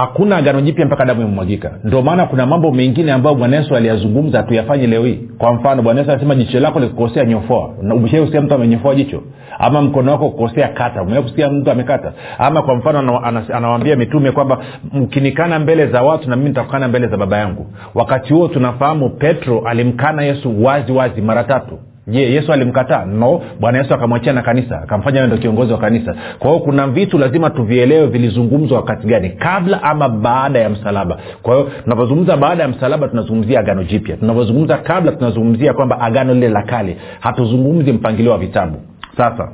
hakuna 0.01 0.37
agano 0.37 0.61
jipya 0.61 0.87
mpaka 0.87 1.05
damu 1.05 1.23
imemwagika. 1.23 1.71
Ndio 1.85 2.03
maana 2.03 2.27
kuna 2.27 2.47
mambo 2.47 2.71
mengine 2.73 3.13
ambayo 3.13 3.37
bwana 3.37 3.57
yesu 3.57 3.77
aliyazungumza 3.77 4.43
tuyafanye 4.43 4.87
leo 4.87 5.05
hii. 5.05 5.21
Kwa 5.39 5.53
mfano 5.53 5.83
bwana 5.83 6.01
yesu 6.01 6.13
anasema 6.13 6.35
jicho 6.35 6.61
lako 6.61 6.81
likukosea 6.81 7.25
nyofoa. 7.25 7.69
Umeshakusikia 7.95 8.41
mtu 8.41 8.55
amenyofoa 8.55 8.95
jicho 8.95 9.23
ama 9.59 9.83
mkono 9.83 10.13
wako 10.13 10.31
kukosea 10.31 10.69
kata. 10.69 11.03
Umekusikia 11.03 11.23
kusikia 11.23 11.51
mtu 11.51 11.71
amekata? 11.71 12.13
Ama 12.39 12.63
kwa 12.63 12.75
mfano 12.75 13.19
anawambia 13.55 13.97
mitume 13.97 14.33
kwamba 14.33 14.59
mkinikana 14.93 15.59
mbele 15.59 15.87
za 15.87 16.03
watu 16.03 16.31
na 16.31 16.37
mimi 16.37 16.49
nitakukana 16.49 16.89
mbele 16.89 17.07
za 17.07 17.17
baba 17.17 17.37
yangu. 17.39 17.67
Wakati 17.95 18.33
huo 18.33 18.49
tunafahamu 18.49 19.11
petro 19.11 19.63
alimkana 19.69 20.23
yesu 20.23 20.65
wazi 20.65 20.93
wazi 20.93 21.23
mara 21.23 21.45
tatu 21.45 21.79
je 22.09 22.33
yesu 22.33 22.53
alimkataa? 22.53 23.05
No. 23.05 23.43
Bwana 23.61 23.79
yesu 23.79 23.95
akamwachia 23.95 24.33
na 24.33 24.43
kanisa 24.43 24.83
akamfanya 24.83 25.27
ndo 25.27 25.37
kiongozi 25.37 25.73
wa 25.73 25.79
kanisa. 25.79 26.15
Kwa 26.39 26.51
hiyo 26.51 26.63
kuna 26.63 26.87
vitu 26.89 27.19
lazima 27.19 27.51
tuvielewe 27.51 28.07
vilizungumzwa 28.07 28.77
wakati 28.79 29.07
gani? 29.07 29.29
Kabla 29.31 29.83
ama 29.83 30.09
baada 30.09 30.59
ya 30.59 30.69
msalaba. 30.71 31.19
Kwa 31.43 31.55
hiyo 31.55 31.71
tunavyozungumza 31.85 32.37
baada 32.37 32.63
ya 32.63 32.69
msalaba 32.69 33.09
tunazungumzia 33.09 33.61
agano 33.61 33.85
jipya. 33.85 34.17
Tunavyozungumza 34.17 34.77
kabla 34.77 35.13
tunazungumzia 35.13 35.73
kwamba 35.73 36.01
agano 36.01 36.35
lile 36.35 36.49
la 36.49 36.63
kale. 36.63 36.97
Hatuzungumzi 37.21 37.93
mpangilio 37.93 38.33
wa 38.33 38.39
vitabu. 38.39 38.77
Sasa 39.17 39.49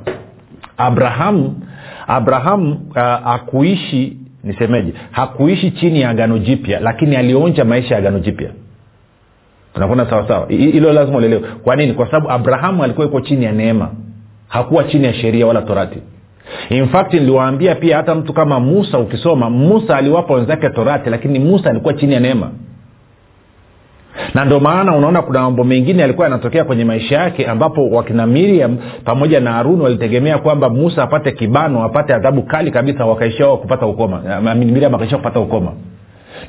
abrahamu 0.77 1.55
abrahamu 2.07 2.73
uh, 2.89 2.95
hakuishi 3.23 4.17
nisemeje? 4.43 4.93
Hakuishi 5.11 5.71
chini 5.71 6.01
ya 6.01 6.09
agano 6.09 6.37
jipya 6.37 6.79
lakini 6.79 7.15
alionja 7.15 7.65
maisha 7.65 7.93
ya 7.95 7.99
agano 7.99 8.19
jipya 8.19 8.49
tunakwenda 9.75 10.09
sawasawa 10.09 10.47
hilo 10.47 10.93
lazima 10.93 11.17
ulielewe 11.17 11.41
kwa 11.63 11.75
nini? 11.75 11.93
Kwa 11.93 12.05
sababu 12.05 12.31
abrahamu 12.31 12.83
alikuwa 12.83 13.07
iko 13.07 13.21
chini 13.21 13.45
ya 13.45 13.51
neema. 13.51 13.89
Hakuwa 14.47 14.83
chini 14.83 15.05
ya 15.05 15.13
sheria 15.13 15.47
wala 15.47 15.61
torati. 15.61 15.99
In 16.69 16.87
fact 16.87 17.13
niliwaambia 17.13 17.75
pia 17.75 17.97
hata 17.97 18.15
mtu 18.15 18.33
kama 18.33 18.59
musa 18.59 18.99
ukisoma 18.99 19.49
musa 19.49 19.97
aliwapa 19.97 20.33
wenzake 20.33 20.69
torati 20.69 21.09
lakini 21.09 21.39
musa 21.39 21.69
alikuwa 21.69 21.93
chini 21.93 22.13
ya 22.13 22.19
neema. 22.19 22.51
Na 24.33 24.45
ndio 24.45 24.59
maana 24.59 24.95
unaona 24.95 25.21
kuna 25.21 25.41
mambo 25.41 25.63
mengine 25.63 26.01
yalikuwa 26.01 26.27
yanatokea 26.27 26.63
kwenye 26.63 26.85
maisha 26.85 27.15
yake 27.19 27.45
ambapo 27.47 27.89
wakina 27.89 28.27
miriam 28.27 28.77
pamoja 29.03 29.39
na 29.39 29.51
haruni 29.53 29.81
walitegemea 29.81 30.37
kwamba 30.37 30.69
musa 30.69 31.03
apate 31.03 31.31
kibano 31.31 31.83
apate 31.83 32.13
adhabu 32.13 32.43
kali 32.43 32.71
kabisa 32.71 33.05
wakaishia 33.05 33.47
kupata 33.47 33.85
ukoma. 33.85 34.21
Miriam 34.55 34.95
akaishia 34.95 35.17
kupata 35.17 35.39
ukoma 35.39 35.71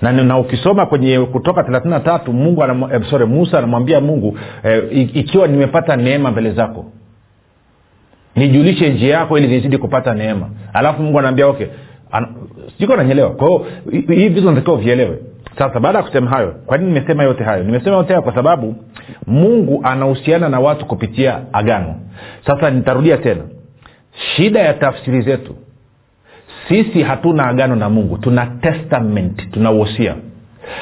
na, 0.03 0.13
na 0.13 0.39
ukisoma 0.39 0.87
kwenye 0.87 1.21
kutoka 1.21 1.81
tatu 2.01 2.33
mungu 2.33 2.65
anam, 2.65 2.83
eh, 2.93 3.03
sorry, 3.11 3.27
musa 3.27 3.59
anamwambia 3.59 4.01
mungu 4.01 4.39
eh, 4.63 4.83
ikiwa 5.17 5.47
nimepata 5.49 5.97
neema 5.97 6.31
mbele 6.31 6.51
zako 6.53 6.85
nijulishe 8.37 8.89
njia 8.91 9.15
yako 9.17 9.39
ili 9.39 9.49
nizidi 9.49 9.79
kupata 9.79 10.15
neema. 10.15 10.51
Alafu 10.73 11.03
mungu 11.03 11.19
anaambia 11.19 11.47
okay 11.47 11.67
An, 12.11 12.27
siko 12.79 12.97
nanyelewa 12.97 13.31
kwahio 13.31 13.67
hii 14.09 14.29
vitu 14.29 14.51
natakiwa 14.51 14.77
vielewe 14.77 15.19
sasa 15.59 15.81
baada 15.81 15.99
ya 15.99 16.05
kusema 16.05 16.31
hayo 16.31 16.55
kwa 16.67 16.79
nini 16.79 16.93
nimesema 16.93 17.23
yote 17.23 17.45
hayo? 17.45 17.65
Nimesema 17.65 17.97
yote 17.97 18.09
hayo 18.09 18.23
kwa 18.23 18.35
sababu 18.35 18.75
mungu 19.27 19.81
anahusiana 19.85 20.49
na 20.49 20.61
watu 20.61 20.87
kupitia 20.87 21.41
agano. 21.53 21.95
Sasa 22.47 22.71
nitarudia 22.71 23.17
tena. 23.17 23.43
Shida 24.37 24.61
ya 24.61 24.75
tafsiri 24.75 25.21
zetu 25.23 25.55
sisi 26.69 27.03
hatuna 27.03 27.47
agano 27.47 27.77
na 27.77 27.89
mungu 27.91 28.19
tuna 28.19 28.47
testament 28.47 29.51
tuna 29.51 29.71
uhosia 29.71 30.15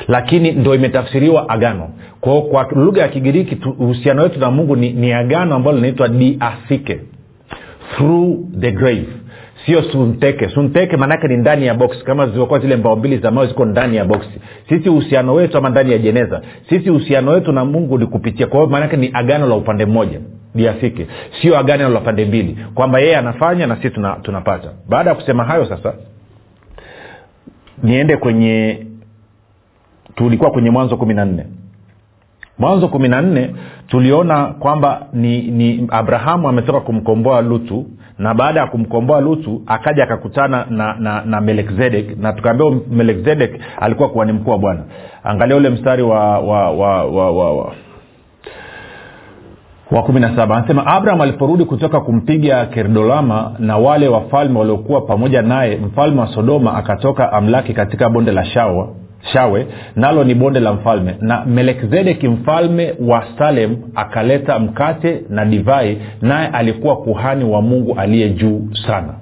lakini 0.09 0.53
ndo 0.53 0.75
imetafsiriwa 0.75 1.49
agano. 1.49 1.89
Kwao 2.21 2.43
kwa 2.43 2.69
lugha 2.77 3.03
ya 3.03 3.09
kigiriki 3.09 3.59
uhusiano 3.79 4.23
wetu 4.23 4.41
na 4.41 4.51
mungu 4.51 4.77
ni, 4.77 4.93
ni 4.93 5.13
agano 5.13 5.55
ambalo 5.55 5.77
linaitwa 5.77 6.09
diasike. 6.09 7.01
Through 7.97 8.39
the 8.61 8.73
grave. 8.73 9.07
Sio 9.67 9.83
sunteke. 9.83 10.49
Sunteke 10.49 10.97
maanaake 10.97 11.29
ni 11.29 11.37
ndani 11.37 11.67
ya 11.67 11.75
boksi 11.75 12.05
kama 12.05 12.25
zilivyokuwa 12.27 12.59
zile 12.59 12.77
mbao 12.77 12.97
mbili 12.97 13.19
za 13.19 13.31
mawe 13.31 13.47
ziko 13.47 13.65
ndani 13.65 13.97
ya 13.97 14.05
boksi 14.05 14.31
sisi 14.69 14.89
uhusiano 14.89 15.35
wetu 15.35 15.59
ama 15.59 15.69
ndani 15.71 15.93
ya 15.93 15.99
jeneza. 15.99 16.41
Sisi 16.69 16.91
uhusiano 16.91 17.31
wetu 17.31 17.53
na 17.53 17.65
mungu 17.65 17.99
ni 17.99 18.07
kupitia. 18.07 18.47
Kwa 18.47 18.59
hiyo 18.61 18.71
maanake 18.71 18.97
ni 18.97 19.11
agano 19.13 19.47
la 19.47 19.55
upande 19.55 19.87
mmoja 19.87 20.21
diasike 20.55 21.07
sio 21.43 21.59
agano 21.59 21.89
la 21.89 22.01
pande 22.01 22.25
mbili 22.25 22.59
kwamba 22.75 22.99
yeye 23.01 23.17
anafanya 23.17 23.67
na 23.67 23.77
sisi 23.77 23.91
tuna, 23.91 24.17
tunapata. 24.23 24.69
Baada 24.89 25.11
ya 25.11 25.17
kusema 25.17 25.45
hayo 25.45 25.67
sasa 25.67 25.95
niende 27.83 28.17
kwenye 28.17 28.87
tulikuwa 30.15 30.51
kwenye 30.51 30.71
mwanzo 30.71 30.97
kumi 30.97 31.15
na 31.15 31.25
nne. 31.25 31.47
Mwanzo 32.59 32.89
kumi 32.89 33.09
na 33.09 33.23
nne 33.23 33.55
tuliona 33.87 34.47
kwamba 34.47 35.07
ni, 35.13 35.43
ni 35.43 35.87
abrahamu 35.91 36.49
ametoka 36.49 36.81
kumkomboa 36.81 37.43
lutu 37.43 37.87
na 38.19 38.35
baada 38.35 38.61
ya 38.61 38.67
kumkomboa 38.67 39.21
lutu 39.21 39.63
akaja 39.67 40.05
akakutana 40.05 40.67
na, 40.71 40.97
na, 40.99 41.25
na 41.25 41.41
melekzedek 41.41 42.19
na 42.19 42.33
tukaambia 42.33 42.71
melekzedek 42.91 43.61
alikuwa 43.81 44.09
kuwani 44.09 44.33
mkuu 44.33 44.51
wa 44.51 44.59
bwana. 44.59 44.81
Angalia 45.25 45.57
ule 45.57 45.71
mstari 45.71 46.03
wa 46.03 46.39
wa 46.39 46.71
wa, 46.71 47.05
wa, 47.05 47.31
wa, 47.31 47.57
wa 47.57 47.75
wa 49.95 50.03
kumi 50.03 50.21
na 50.21 50.37
saba. 50.37 50.57
Anasema 50.57 50.87
abraham 50.87 51.21
aliporudi 51.21 51.65
kutoka 51.65 52.01
kumpiga 52.01 52.67
kerdolama 52.67 53.53
na 53.59 53.77
wale 53.79 54.09
wafalme 54.09 54.59
waliokuwa 54.59 55.01
pamoja 55.01 55.43
naye 55.43 55.77
mfalme 55.77 56.21
wa 56.21 56.27
sodoma 56.27 56.75
akatoka 56.75 57.33
amlaki 57.33 57.73
katika 57.73 58.09
bonde 58.09 58.33
la 58.33 58.45
shawa 58.45 58.89
shawe 59.33 59.67
nalo 59.97 60.25
ni 60.25 60.35
bonde 60.35 60.61
la 60.61 60.73
mfalme. 60.73 61.17
Na 61.21 61.45
melekizedeki 61.45 62.29
mfalme 62.29 62.95
wa 63.09 63.25
salem 63.39 63.77
akaleta 63.95 64.59
mkate 64.59 65.23
na 65.31 65.45
divai 65.45 65.99
naye 66.23 66.49
alikuwa 66.49 66.97
kuhani 66.97 67.45
wa 67.45 67.63
mungu 67.63 67.95
aliye 67.99 68.31
juu 68.31 68.69
sana 68.87 69.15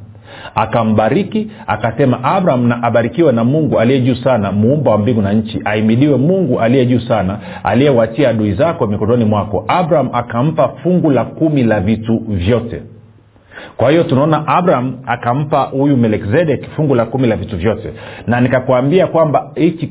akambariki 0.54 1.50
akasema 1.66 2.24
abraham 2.24 2.66
na 2.68 2.82
abarikiwe 2.82 3.32
na 3.32 3.44
mungu 3.44 3.80
aliye 3.80 4.00
juu 4.00 4.14
sana 4.14 4.52
muumba 4.52 4.90
wa 4.90 4.98
mbingu 4.98 5.22
na 5.22 5.32
nchi. 5.32 5.60
Aimidiwe 5.64 6.16
mungu 6.16 6.60
aliye 6.60 6.86
juu 6.86 7.00
sana 7.00 7.38
aliyewatia 7.64 8.28
adui 8.28 8.52
zako 8.52 8.86
mikononi 8.86 9.24
mwako. 9.24 9.64
Abraham 9.68 10.08
akampa 10.12 10.68
fungu 10.68 11.10
la 11.10 11.24
kumi 11.24 11.62
la 11.62 11.80
vitu 11.80 12.18
vyote. 12.28 12.82
Kwa 13.76 13.90
hiyo 13.90 14.04
tunaona 14.04 14.46
abraham 14.46 14.96
akampa 15.06 15.62
huyu 15.62 15.96
melkizedek 15.96 16.70
fungu 16.76 16.94
la 16.94 17.04
kumi 17.04 17.26
la 17.28 17.36
vitu 17.36 17.56
vyote. 17.56 17.92
Na 18.26 18.40
nikakwambia 18.40 19.06
kwamba 19.06 19.50
hichi 19.54 19.86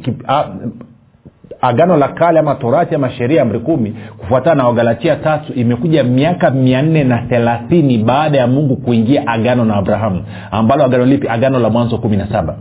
agano 1.62 1.98
la 1.98 2.08
kale 2.08 2.40
ama 2.40 2.56
torati 2.56 2.96
ama 2.96 3.10
sheria 3.10 3.42
amri 3.42 3.60
kumi 3.60 3.96
kufuatana 4.18 4.56
na 4.56 4.68
wagalatia 4.68 5.16
tatu 5.16 5.54
imekuja 5.54 6.04
miaka 6.04 6.50
mia 6.52 6.82
nne 6.82 7.04
na 7.04 7.18
thelathini 7.18 7.98
baada 7.98 8.38
ya 8.38 8.48
mungu 8.48 8.76
kuingia 8.76 9.28
agano 9.28 9.66
na 9.66 9.76
abrahamu. 9.76 10.24
Ambalo 10.52 10.84
agano 10.84 11.06
lipi? 11.06 11.28
Agano 11.30 11.60
la 11.60 11.70
mwanzo 11.70 11.98
kumi 11.98 12.18
na 12.18 12.28
saba. 12.32 12.56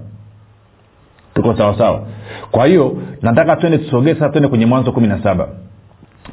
Tuko 1.35 1.57
sawasawa 1.57 2.03
kwa 2.51 2.67
hiyo 2.67 2.97
nataka 3.23 3.57
twende 3.57 3.79
tusogee 3.79 4.15
sasa 4.15 4.29
twende 4.29 4.49
kwenye 4.49 4.67
mwanzo 4.67 4.93
kumi 4.93 5.07
na 5.07 5.23
saba. 5.23 5.49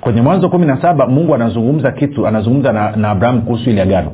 Kwenye 0.02 0.22
mwanzo 0.22 0.50
kumi 0.50 0.66
na 0.66 0.82
saba 0.82 1.08
mungu 1.08 1.36
anazungumza 1.36 1.92
kitu 1.92 2.28
anazungumza 2.28 2.74
na, 2.74 2.92
na 2.96 3.10
abrahamu 3.10 3.42
kuhusu 3.42 3.70
ili 3.70 3.82
agano. 3.82 4.12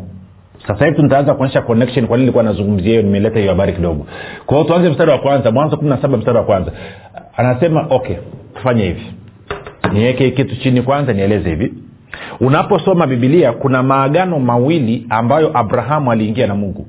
Sasa 0.68 0.86
hivi 0.86 1.02
nitaanza 1.04 1.34
kuonyesha 1.34 1.62
connection 1.62 2.08
kwa 2.08 2.18
nini 2.18 2.26
nilikuwa 2.26 2.44
nazungumzia 2.44 2.90
hiyo 2.90 3.02
nimeleta 3.02 3.40
hiyo 3.40 3.52
habari 3.52 3.74
kidogo. 3.74 4.06
Kwa 4.46 4.58
hiyo 4.58 4.70
tuanze 4.70 4.90
mstari 4.90 5.12
wa 5.12 5.18
kwanza 5.18 5.52
mwanzo 5.52 5.78
kumi 5.78 5.90
na 5.90 5.98
saba 6.02 6.18
mstari 6.18 6.38
wa 6.38 6.44
kwanza. 6.44 6.72
Anasema 7.38 7.88
okay 7.90 8.16
tufanye 8.56 8.84
hivi. 8.84 9.14
Niweke 9.94 10.32
kitu 10.32 10.56
chini 10.56 10.82
kwanza 10.82 11.14
nieleze 11.14 11.50
hivi. 11.50 11.74
Unaposoma 12.40 13.08
bibilia 13.08 13.52
kuna 13.52 13.84
maagano 13.84 14.40
mawili 14.40 15.06
ambayo 15.10 15.58
abrahamu 15.58 16.12
aliingia 16.12 16.48
na 16.48 16.56
mungu. 16.56 16.88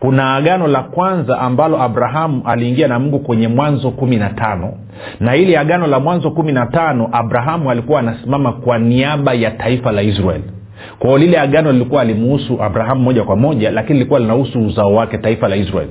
Kuna 0.00 0.34
agano 0.34 0.66
la 0.66 0.82
kwanza 0.82 1.38
ambalo 1.40 1.82
abrahamu 1.82 2.42
aliingia 2.46 2.88
na 2.88 2.98
mungu 2.98 3.18
kwenye 3.18 3.48
mwanzo 3.48 3.90
kumi 3.90 4.16
na 4.16 4.30
tano. 4.30 4.74
Na 5.20 5.36
ili 5.36 5.56
agano 5.56 5.86
la 5.86 6.00
mwanzo 6.00 6.30
kumi 6.30 6.52
na 6.52 6.66
tano 6.66 7.08
abrahamu 7.12 7.70
alikuwa 7.70 8.00
anasimama 8.00 8.52
kwa 8.52 8.78
niaba 8.78 9.34
ya 9.34 9.50
taifa 9.50 9.92
la 9.92 10.02
israeli 10.02 10.44
kwao 10.98 11.18
lile 11.18 11.38
agano 11.40 11.72
lilikuwa 11.72 12.02
alimuhusu 12.02 12.62
abrahamu 12.62 13.02
moja 13.02 13.24
kwa 13.24 13.36
moja 13.36 13.70
lakini 13.70 13.98
lilikuwa 13.98 14.20
linahusu 14.20 14.66
uzao 14.66 14.94
wake 14.94 15.18
taifa 15.18 15.48
la 15.48 15.56
israeli 15.56 15.90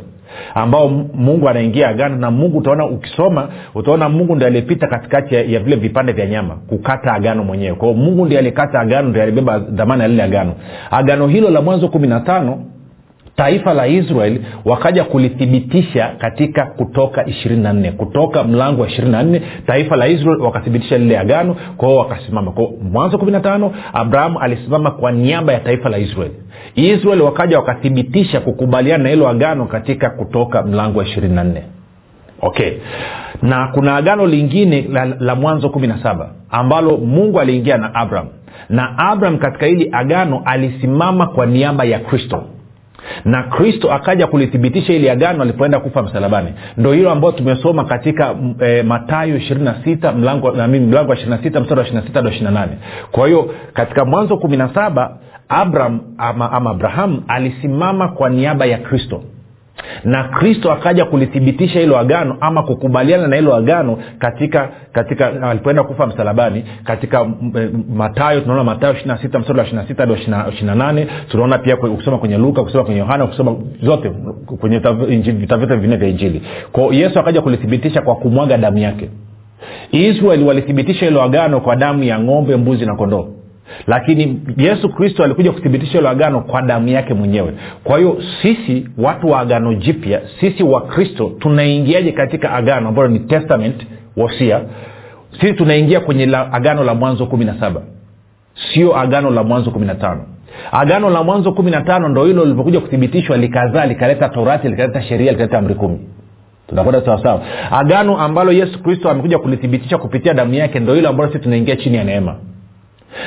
ambao 0.55 0.89
mungu 1.13 1.49
anaingia 1.49 1.87
agano 1.89 2.15
na 2.15 2.31
mungu 2.31 2.57
utaona 2.57 2.85
ukisoma 2.85 3.49
utaona 3.75 4.09
mungu 4.09 4.35
ndi 4.35 4.45
aliyepita 4.45 4.87
katikati 4.87 5.35
ya, 5.35 5.41
ya 5.41 5.59
vile 5.59 5.75
vipande 5.75 6.11
vya 6.11 6.25
nyama 6.25 6.55
kukata 6.67 7.13
agano 7.13 7.43
mwenyewe. 7.43 7.75
Kwao 7.75 7.93
mungu 7.93 8.25
ndi 8.25 8.37
aliyekata 8.37 8.79
agano 8.79 9.09
ndi 9.09 9.21
alibeba 9.21 9.59
dhamana 9.59 10.03
ya 10.03 10.07
lile 10.09 10.23
agano. 10.23 10.53
Agano 10.91 11.27
hilo 11.27 11.49
la 11.49 11.61
mwanzo 11.61 11.87
kumi 11.87 12.07
na 12.07 12.19
tano 12.19 12.59
taifa 13.37 13.73
la 13.73 13.87
israel 13.87 14.39
wakaja 14.65 15.03
kulithibitisha 15.03 16.07
katika 16.17 16.65
kutoka 16.65 17.21
24 17.23 17.91
kutoka 17.91 18.43
mlango 18.43 18.81
wa 18.81 18.87
24 18.87 19.41
taifa 19.67 19.95
la 19.95 20.07
israel 20.07 20.41
wakathibitisha 20.41 20.97
lile 20.97 21.19
agano. 21.19 21.55
Kwao 21.77 21.95
wakasimama. 21.95 22.51
Kwao 22.51 22.73
mwanzo 22.91 23.17
15 23.17 23.69
abrahamu 23.93 24.39
alisimama 24.39 24.91
kwa 24.91 25.11
niaba 25.11 25.53
ya 25.53 25.59
taifa 25.59 25.89
la 25.89 25.97
israel. 25.97 26.31
Israel 26.75 27.21
wakaja 27.21 27.57
wakathibitisha 27.59 28.39
kukubaliana 28.39 29.03
na 29.03 29.09
hilo 29.09 29.29
agano 29.29 29.65
katika 29.65 30.09
kutoka 30.09 30.63
mlango 30.63 30.99
wa 30.99 31.05
24 31.05 31.61
okay. 32.41 32.71
Na 33.41 33.67
kuna 33.67 33.95
agano 33.95 34.25
lingine 34.27 34.81
la, 34.91 35.05
la 35.05 35.35
mwanzo 35.35 35.67
17 35.67 36.27
ambalo 36.49 36.97
mungu 36.97 37.39
aliingia 37.39 37.77
na 37.77 37.95
abraham. 37.95 38.27
Na 38.69 38.97
abraham 38.97 39.37
katika 39.37 39.65
hili 39.65 39.89
agano 39.91 40.41
alisimama 40.45 41.27
kwa 41.27 41.45
niaba 41.45 41.83
ya 41.85 41.99
kristo 41.99 42.43
na 43.25 43.43
kristo 43.43 43.93
akaja 43.93 44.27
kulithibitisha 44.27 44.93
ili 44.93 45.09
agano 45.09 45.41
alipoenda 45.43 45.79
kufa 45.79 46.03
msalabani. 46.03 46.53
Ndo 46.77 46.91
hilo 46.93 47.11
ambayo 47.11 47.31
tumesoma 47.33 47.85
katika 47.85 48.35
e, 48.59 48.83
matayo 48.83 49.37
26 49.37 50.13
mlango, 50.15 50.51
mlango 50.51 51.09
wa 51.11 51.15
26 51.15 51.61
mstari 51.61 51.81
wa 51.81 51.87
26 51.87 52.13
hadi 52.13 52.29
28 52.29 52.67
kwa 53.11 53.27
hiyo 53.27 53.53
katika 53.73 54.05
mwanzo 54.05 54.35
17 54.35 55.09
abram 55.49 55.99
ama, 56.17 56.51
ama 56.51 56.69
abrahamu 56.69 57.23
alisimama 57.27 58.07
kwa 58.07 58.29
niaba 58.29 58.65
ya 58.65 58.77
kristo 58.77 59.21
na 60.03 60.23
kristo 60.23 60.71
akaja 60.71 61.05
kulithibitisha 61.05 61.79
hilo 61.79 61.97
agano 61.99 62.37
ama 62.41 62.63
kukubaliana 62.63 63.27
na 63.27 63.35
hilo 63.35 63.55
agano 63.55 63.97
katika 64.19 64.69
katika 64.91 65.49
alipoenda 65.49 65.83
kufa 65.83 66.07
msalabani 66.07 66.63
katika 66.83 67.25
e, 67.59 67.69
matayo 67.95 68.41
tunaona 68.41 68.63
matayo 68.63 68.93
26 68.93 69.39
mstari 69.39 69.59
wa 69.59 69.65
26 69.65 69.97
hadi 69.97 70.13
28 70.13 71.05
tunaona 71.29 71.57
pia 71.57 71.77
ukisoma 71.77 72.17
kwenye 72.17 72.37
luka 72.37 72.63
kusoma 72.63 72.83
kwenye 72.83 72.99
yohana 72.99 73.27
kusoma 73.27 73.55
zote 73.83 74.09
kwenye 74.59 74.79
vita 75.19 75.57
vyote 75.57 75.75
vinne 75.75 75.95
vya 75.97 76.07
injili. 76.09 76.41
Kwao 76.71 76.93
yesu 76.93 77.19
akaja 77.19 77.41
kulithibitisha 77.41 78.01
kwa 78.01 78.15
kumwaga 78.15 78.57
damu 78.57 78.77
yake. 78.77 79.09
Israeli 79.91 80.43
walithibitisha 80.43 81.05
hilo 81.05 81.23
agano 81.23 81.59
kwa 81.59 81.75
damu 81.75 82.03
ya 82.03 82.19
ng'ombe 82.19 82.55
mbuzi 82.55 82.85
na 82.85 82.95
kondoo 82.95 83.27
lakini 83.87 84.41
yesu 84.57 84.89
kristo 84.89 85.23
alikuja 85.23 85.51
kuthibitisha 85.51 85.97
hilo 85.97 86.09
agano 86.09 86.41
kwa 86.41 86.61
damu 86.61 86.87
yake 86.87 87.13
mwenyewe. 87.13 87.53
Kwa 87.83 87.97
hiyo 87.97 88.17
sisi 88.41 88.87
watu 88.97 89.29
wa 89.29 89.39
agano 89.39 89.73
jipya 89.73 90.21
sisi 90.39 90.63
wa 90.63 90.81
kristo 90.81 91.31
tunaingiaje 91.39 92.11
katika 92.11 92.53
agano 92.53 92.89
ambalo 92.89 93.07
ni 93.07 93.19
testament 93.19 93.87
wosia? 94.17 94.61
Sisi 95.41 95.53
tunaingia 95.53 95.99
kwenye 95.99 96.25
la, 96.25 96.53
agano 96.53 96.83
la 96.83 96.93
mwanzo 96.93 97.25
kumi 97.25 97.45
na 97.45 97.59
saba. 97.59 97.81
Sio 98.73 98.97
agano 98.99 99.29
la 99.31 99.43
mwanzo 99.43 99.71
kumi 99.71 99.85
na 99.85 99.95
tano. 99.95 100.25
Agano 100.71 101.09
la 101.09 101.23
mwanzo 101.23 101.51
kumi 101.51 101.71
na 101.71 101.81
tano 101.81 102.09
ndo 102.09 102.25
hilo 102.25 102.43
lilipokuja 102.45 102.79
kuthibitishwa 102.79 103.37
likazaa 103.37 103.85
likaleta 103.85 104.29
torati 104.29 104.67
likaleta 104.69 105.01
sheria 105.01 105.31
likaleta 105.31 105.57
amri 105.57 105.75
kumi. 105.75 105.99
Tunakwenda 106.67 107.05
sawasawa 107.05 107.41
agano 107.71 108.17
ambalo 108.17 108.51
yesu 108.51 108.83
kristo 108.83 109.09
amekuja 109.09 109.39
kulithibitisha 109.39 109.97
kupitia 109.97 110.33
damu 110.33 110.53
yake 110.53 110.79
ndo 110.79 110.93
hilo 110.93 111.09
ambalo 111.09 111.31
sisi 111.31 111.43
tunaingia 111.43 111.75
chini 111.75 111.97
ya 111.97 112.03
neema 112.03 112.35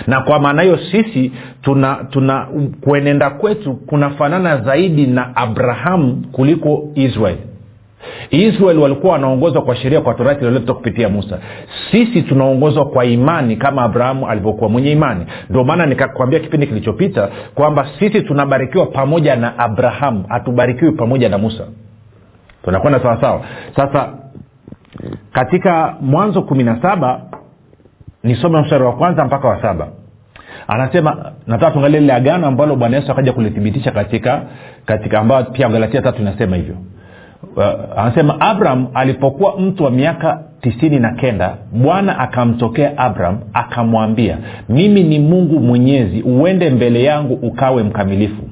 na 0.07 0.21
kwa 0.21 0.39
maana 0.41 0.63
hiyo 0.63 0.79
sisi 0.93 1.33
tuna 1.63 2.07
tuna 2.11 2.47
kuenenda 2.81 3.31
kwetu 3.31 3.75
kunafanana 3.75 4.57
zaidi 4.59 5.07
na 5.07 5.37
abrahamu 5.37 6.25
kuliko 6.33 6.89
israel. 6.95 7.37
Israel 8.31 8.79
walikuwa 8.79 9.13
wanaongozwa 9.13 9.63
kwa 9.63 9.77
sheria 9.77 10.01
kwa 10.01 10.15
torati 10.15 10.41
iliyoletwa 10.45 10.75
kupitia 10.75 11.09
musa. 11.09 11.39
Sisi 11.91 12.23
tunaongozwa 12.23 12.85
kwa 12.85 13.05
imani 13.05 13.57
kama 13.57 13.83
abrahamu 13.83 14.29
alivyokuwa 14.29 14.71
mwenye 14.71 14.93
imani. 14.93 15.27
Ndio 15.51 15.65
maana 15.65 15.87
nikakwambia 15.87 16.41
kipindi 16.41 16.67
kilichopita 16.67 17.29
kwamba 17.55 17.89
sisi 17.99 18.23
tunabarikiwa 18.23 18.87
pamoja 18.87 19.37
na 19.37 19.59
abrahamu 19.59 20.25
hatubarikiwi 20.29 20.93
pamoja 20.93 21.29
na 21.29 21.39
musa. 21.39 21.65
Tunakwenda 22.65 23.01
sawasawa 23.01 23.41
sasa 23.77 24.09
katika 25.33 25.97
mwanzo 26.01 26.43
kumi 26.43 26.65
na 26.65 26.83
saba 26.83 27.21
nisome 28.25 28.61
mstari 28.61 28.85
wa 28.85 28.93
kwanza 28.93 29.25
mpaka 29.25 29.49
wa 29.49 29.63
saba. 29.63 29.89
Anasema 30.69 31.33
nataka 31.47 31.71
tuangalia 31.73 32.01
lile 32.01 32.13
agano 32.13 32.47
ambalo 32.47 32.77
bwana 32.77 32.97
yesu 32.97 33.13
akaja 33.13 33.33
kulithibitisha 33.33 33.91
katika 33.91 34.43
katika 34.87 35.19
ambayo 35.21 35.45
pia 35.45 35.69
galatia 35.69 36.03
tatu 36.03 36.23
inasema 36.23 36.57
hivyo. 36.57 36.75
Uh, 37.57 37.65
anasema 37.99 38.41
abraham 38.41 38.87
alipokuwa 38.95 39.61
mtu 39.61 39.85
wa 39.85 39.91
miaka 39.91 40.41
tisini 40.61 40.99
na 40.99 41.11
kenda 41.15 41.55
bwana 41.73 42.19
akamtokea 42.19 42.99
abraham 42.99 43.39
akamwambia 43.53 44.39
mimi 44.69 45.03
ni 45.03 45.19
mungu 45.19 45.61
mwenyezi 45.61 46.23
uende 46.23 46.71
mbele 46.71 47.03
yangu 47.05 47.35
ukawe 47.35 47.83
mkamilifu 47.83 48.43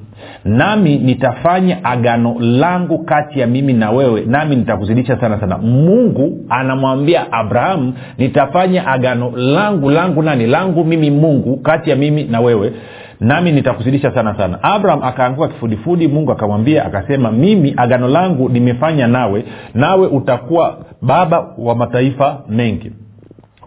nami 0.44 0.98
nitafanya 0.98 1.85
agano 1.85 2.37
langu 2.40 2.98
kati 3.04 3.40
ya 3.40 3.46
mimi 3.46 3.72
na 3.72 3.90
wewe 3.90 4.24
nami 4.26 4.57
nitakuzidisha 4.57 5.20
sana 5.20 5.40
sana. 5.40 5.59
Mungu 5.59 6.44
anamwambia 6.48 7.33
abrahamu 7.33 7.94
nitafanya 8.18 8.87
agano 8.87 9.33
langu 9.37 9.90
langu 9.90 10.22
nani? 10.22 10.46
Langu 10.46 10.85
mimi 10.85 11.11
mungu 11.11 11.57
kati 11.57 11.90
ya 11.90 11.96
mimi 11.96 12.24
na 12.24 12.40
wewe 12.40 12.72
nami 13.20 13.52
nitakuzidisha 13.52 14.11
sana 14.14 14.35
sana. 14.37 14.62
Abraham 14.62 15.02
akaanguka 15.02 15.48
kifudifudi 15.48 16.09
mungu 16.09 16.33
akamwambia 16.33 16.85
akasema 16.87 17.33
mimi 17.33 17.74
agano 17.76 18.09
langu 18.09 18.48
nimefanya 18.48 19.07
nawe 19.07 19.44
nawe 19.74 20.07
utakuwa 20.07 20.78
baba 21.02 21.46
wa 21.59 21.74
mataifa 21.74 22.40
mengi. 22.48 22.92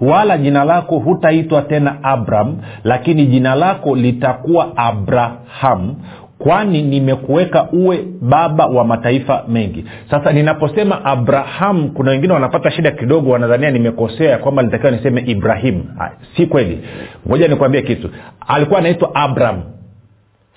Wala 0.02 0.38
jina 0.38 0.64
lako 0.64 1.00
hutaitwa 1.00 1.62
tena 1.62 2.04
abraham 2.04 2.58
lakini 2.84 3.26
jina 3.26 3.56
lako 3.56 3.96
litakuwa 3.96 4.78
abraham 4.78 5.96
kwani 6.44 6.82
nimekuweka 6.82 7.68
uwe 7.72 8.06
baba 8.22 8.66
wa 8.66 8.86
mataifa 8.86 9.44
mengi. 9.48 9.86
Sasa 10.10 10.32
ninaposema 10.32 11.06
abraham 11.06 11.90
kuna 11.90 12.12
wengine 12.12 12.34
wanapata 12.34 12.72
shida 12.72 12.92
kidogo 12.92 13.30
wanadhania 13.30 13.72
nimekosea 13.72 14.38
kwamba 14.38 14.64
nitakiwa 14.64 14.92
niseme 14.92 15.22
ibrahim. 15.28 15.84
Ha, 15.98 16.12
si 16.38 16.46
kweli. 16.46 16.80
Ngoja 17.28 17.48
nikwambie 17.48 17.82
kitu. 17.82 18.10
Alikuwa 18.48 18.80
anaitwa 18.80 19.16
abraham 19.16 19.62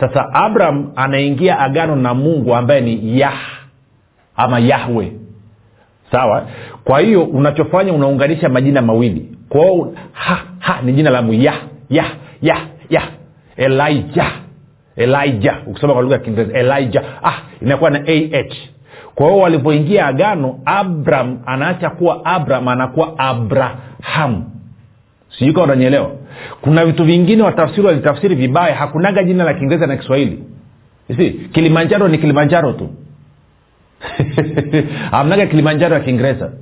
sasa 0.00 0.32
abraham 0.34 0.92
anaingia 0.96 1.58
agano 1.58 1.96
na 1.96 2.14
mungu 2.14 2.54
ambaye 2.54 2.80
ni 2.80 3.20
yah 3.20 3.40
ama 4.36 4.58
yahwe 4.58 5.12
sawa? 6.12 6.46
Kwa 6.84 7.00
hiyo 7.00 7.22
unachofanya 7.24 7.92
unaunganisha 7.92 8.48
majina 8.48 8.82
mawili. 8.82 9.28
Kwao 9.48 9.92
ha, 10.12 10.38
ha 10.58 10.80
ni 10.82 10.92
jina 10.92 11.10
la 11.10 11.24
yah 11.30 11.56
yah 11.90 12.10
yah 12.42 12.60
yah 12.90 13.08
elijah 13.56 14.43
elijah 14.96 15.68
ukisoma 15.68 15.92
kwa 15.92 16.02
lugha 16.02 16.14
ya 16.14 16.20
kiingereza 16.22 16.58
elija 16.58 17.02
ah 17.22 17.38
inakuwa 17.62 17.90
na 17.90 17.98
ah 17.98 18.44
kwa 19.14 19.26
hiyo 19.26 19.38
walivyoingia 19.38 20.06
agano 20.06 20.60
abram 20.64 21.38
anaacha 21.46 21.90
kuwa 21.90 22.24
abram 22.24 22.68
anakuwa 22.68 23.18
abraham. 23.18 24.44
Sijui 25.38 25.52
kama 25.54 25.64
unanyelewa 25.64 26.10
kuna 26.60 26.86
vitu 26.86 27.04
vingine 27.04 27.42
watafsiri 27.42 27.86
walitafsiri 27.86 28.34
vibaya. 28.34 28.74
Hakunaga 28.74 29.22
jina 29.22 29.44
la 29.44 29.54
kiingereza 29.54 29.86
na 29.86 29.96
kiswahili. 29.96 30.42
Si 31.16 31.30
kilimanjaro 31.30 32.08
ni 32.08 32.18
kilimanjaro 32.18 32.72
tu. 32.72 32.88
Hamnaga 35.10 35.46
kilimanjaro 35.46 35.94
ya 35.94 36.00
kiingereza 36.00 36.52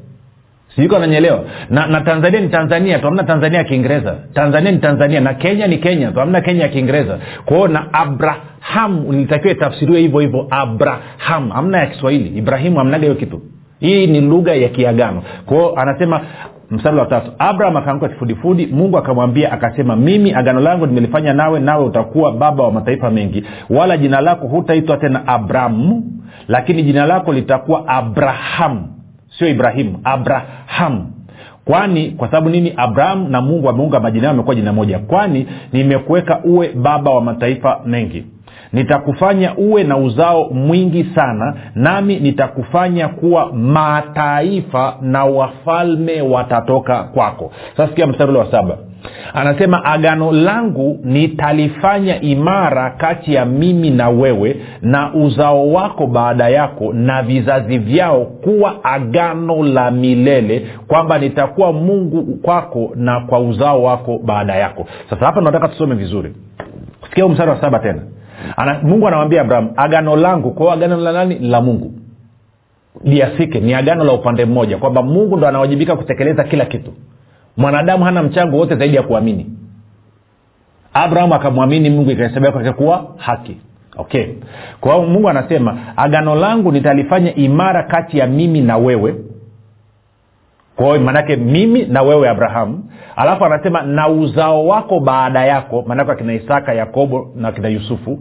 sijuko 0.76 0.96
ananyelewa 0.96 1.44
na, 1.70 1.86
na 1.86 2.00
tanzania 2.00 2.40
ni 2.40 2.48
tanzania 2.48 2.98
tu 2.98 3.16
tanzania 3.26 3.58
ya 3.58 3.64
kiingereza. 3.64 4.14
Tanzania 4.34 4.72
ni 4.72 4.78
tanzania 4.78 5.20
na 5.20 5.34
kenya 5.34 5.66
ni 5.66 5.78
kenya 5.78 6.10
tu 6.12 6.20
kenya 6.44 6.62
ya 6.62 6.68
kiingereza. 6.68 7.18
Kwa 7.44 7.56
hiyo 7.56 7.68
na 7.68 7.92
abraham 7.94 9.10
litakiwa 9.10 9.52
itafsiriwe 9.52 10.00
hivyo 10.00 10.20
hivyo 10.20 10.46
abraham. 10.50 11.50
Hamna 11.50 11.78
ya 11.78 11.86
kiswahili. 11.86 12.38
Ibrahimu 12.38 12.78
hamnaga 12.78 13.02
hiyo 13.02 13.14
kitu. 13.14 13.40
Hii 13.80 14.06
ni 14.06 14.20
lugha 14.20 14.54
ya 14.54 14.68
kiagano. 14.68 15.22
Kwao 15.46 15.74
anasema 15.76 16.20
mstari 16.70 16.96
wa 16.96 17.06
tatu 17.06 17.32
abraham 17.38 17.76
akaanguka 17.76 18.08
kifudifudi 18.08 18.66
mungu 18.66 18.98
akamwambia 18.98 19.52
akasema 19.52 19.96
mimi 19.96 20.34
agano 20.34 20.60
langu 20.60 20.86
nimelifanya 20.86 21.32
nawe 21.32 21.60
nawe 21.60 21.84
utakuwa 21.84 22.32
baba 22.32 22.64
wa 22.64 22.72
mataifa 22.72 23.10
mengi. 23.10 23.44
Wala 23.70 23.96
jina 23.96 24.20
lako 24.20 24.46
hutaitwa 24.46 24.96
tena 24.96 25.26
abramu 25.26 26.04
lakini 26.48 26.82
jina 26.82 27.06
lako 27.06 27.32
litakuwa 27.32 27.88
abraham 27.88 28.86
sio 29.38 29.48
ibrahimu 29.48 30.00
abraham. 30.04 31.06
Kwani 31.64 32.10
kwa 32.10 32.28
sababu 32.28 32.48
nini? 32.50 32.72
Abraham 32.76 33.30
na 33.30 33.40
mungu 33.40 33.68
ameunga 33.68 34.00
majina 34.00 34.24
yao 34.24 34.34
amekuwa 34.34 34.54
jina 34.54 34.72
moja. 34.72 34.98
Kwani 34.98 35.46
nimekuweka 35.72 36.40
uwe 36.44 36.68
baba 36.68 37.10
wa 37.10 37.20
mataifa 37.22 37.80
mengi. 37.86 38.24
Nitakufanya 38.72 39.56
uwe 39.56 39.84
na 39.84 39.96
uzao 39.96 40.50
mwingi 40.50 41.04
sana 41.14 41.54
nami 41.74 42.16
nitakufanya 42.20 43.08
kuwa 43.08 43.52
mataifa 43.52 44.96
na 45.00 45.24
wafalme 45.24 46.22
watatoka 46.22 47.02
kwako. 47.02 47.52
Sasa 47.76 47.88
sikia 47.88 48.06
mstari 48.06 48.30
ule 48.30 48.38
wa 48.38 48.50
saba 48.50 48.76
anasema 49.34 49.84
agano 49.84 50.32
langu 50.32 51.00
nitalifanya 51.04 52.20
imara 52.20 52.90
kati 52.90 53.34
ya 53.34 53.44
mimi 53.46 53.90
na 53.90 54.08
wewe 54.08 54.56
na 54.82 55.14
uzao 55.14 55.72
wako 55.72 56.06
baada 56.06 56.48
yako 56.48 56.92
na 56.92 57.22
vizazi 57.22 57.78
vyao 57.78 58.24
kuwa 58.24 58.84
agano 58.84 59.62
la 59.62 59.90
milele 59.90 60.66
kwamba 60.88 61.18
nitakuwa 61.18 61.72
mungu 61.72 62.22
kwako 62.42 62.90
na 62.94 63.20
kwa 63.20 63.40
uzao 63.40 63.82
wako 63.82 64.18
baada 64.24 64.54
yako. 64.56 64.86
Sasa 65.10 65.26
hapa 65.26 65.40
nataka 65.40 65.68
tusome 65.68 65.94
vizuri. 65.94 66.34
Sikia 67.08 67.28
mstari 67.28 67.50
wa 67.50 67.60
saba 67.60 67.78
tena. 67.78 68.02
Ana, 68.56 68.78
mungu 68.82 69.08
anamwambia 69.08 69.40
abraham 69.40 69.70
agano 69.76 70.16
langu 70.16 70.50
kwao 70.50 70.72
agano 70.72 70.96
la 70.96 71.12
nani? 71.12 71.38
La 71.38 71.60
mungu. 71.60 71.92
Liasike 73.04 73.60
ni 73.60 73.74
agano 73.74 74.04
la 74.04 74.12
upande 74.12 74.44
mmoja 74.44 74.76
kwamba 74.78 75.02
mungu 75.02 75.36
ndo 75.36 75.48
anawajibika 75.48 75.96
kutekeleza 75.96 76.44
kila 76.44 76.64
kitu 76.64 76.92
mwanadamu 77.56 78.04
hana 78.04 78.22
mchango 78.22 78.56
wote 78.56 78.76
zaidi 78.76 78.96
ya 78.96 79.02
kuamini. 79.02 79.46
Abraham 80.94 81.32
akamwamini 81.32 81.90
mungu 81.90 82.10
ikahesabiwa 82.10 82.72
kuwa 82.72 83.06
haki. 83.16 83.56
Okay. 83.96 84.26
Kwa 84.80 85.02
mungu 85.06 85.28
anasema 85.28 85.78
agano 85.96 86.34
langu 86.34 86.72
nitalifanya 86.72 87.34
imara 87.34 87.82
kati 87.82 88.18
ya 88.18 88.26
mimi 88.26 88.60
na 88.60 88.76
wewe. 88.76 89.14
Kwa 90.76 90.86
hiyo 90.86 91.00
maanake 91.00 91.36
mimi 91.36 91.84
na 91.84 92.02
wewe 92.02 92.28
abrahamu 92.28 92.84
alafu 93.16 93.44
anasema 93.44 93.82
na 93.82 94.08
uzao 94.08 94.66
wako 94.66 95.00
baada 95.00 95.44
yako. 95.46 95.84
Maanake 95.86 96.12
akina 96.12 96.34
isaka 96.34 96.72
yakobo 96.74 97.30
na 97.36 97.48
akina 97.48 97.68
yusufu. 97.68 98.18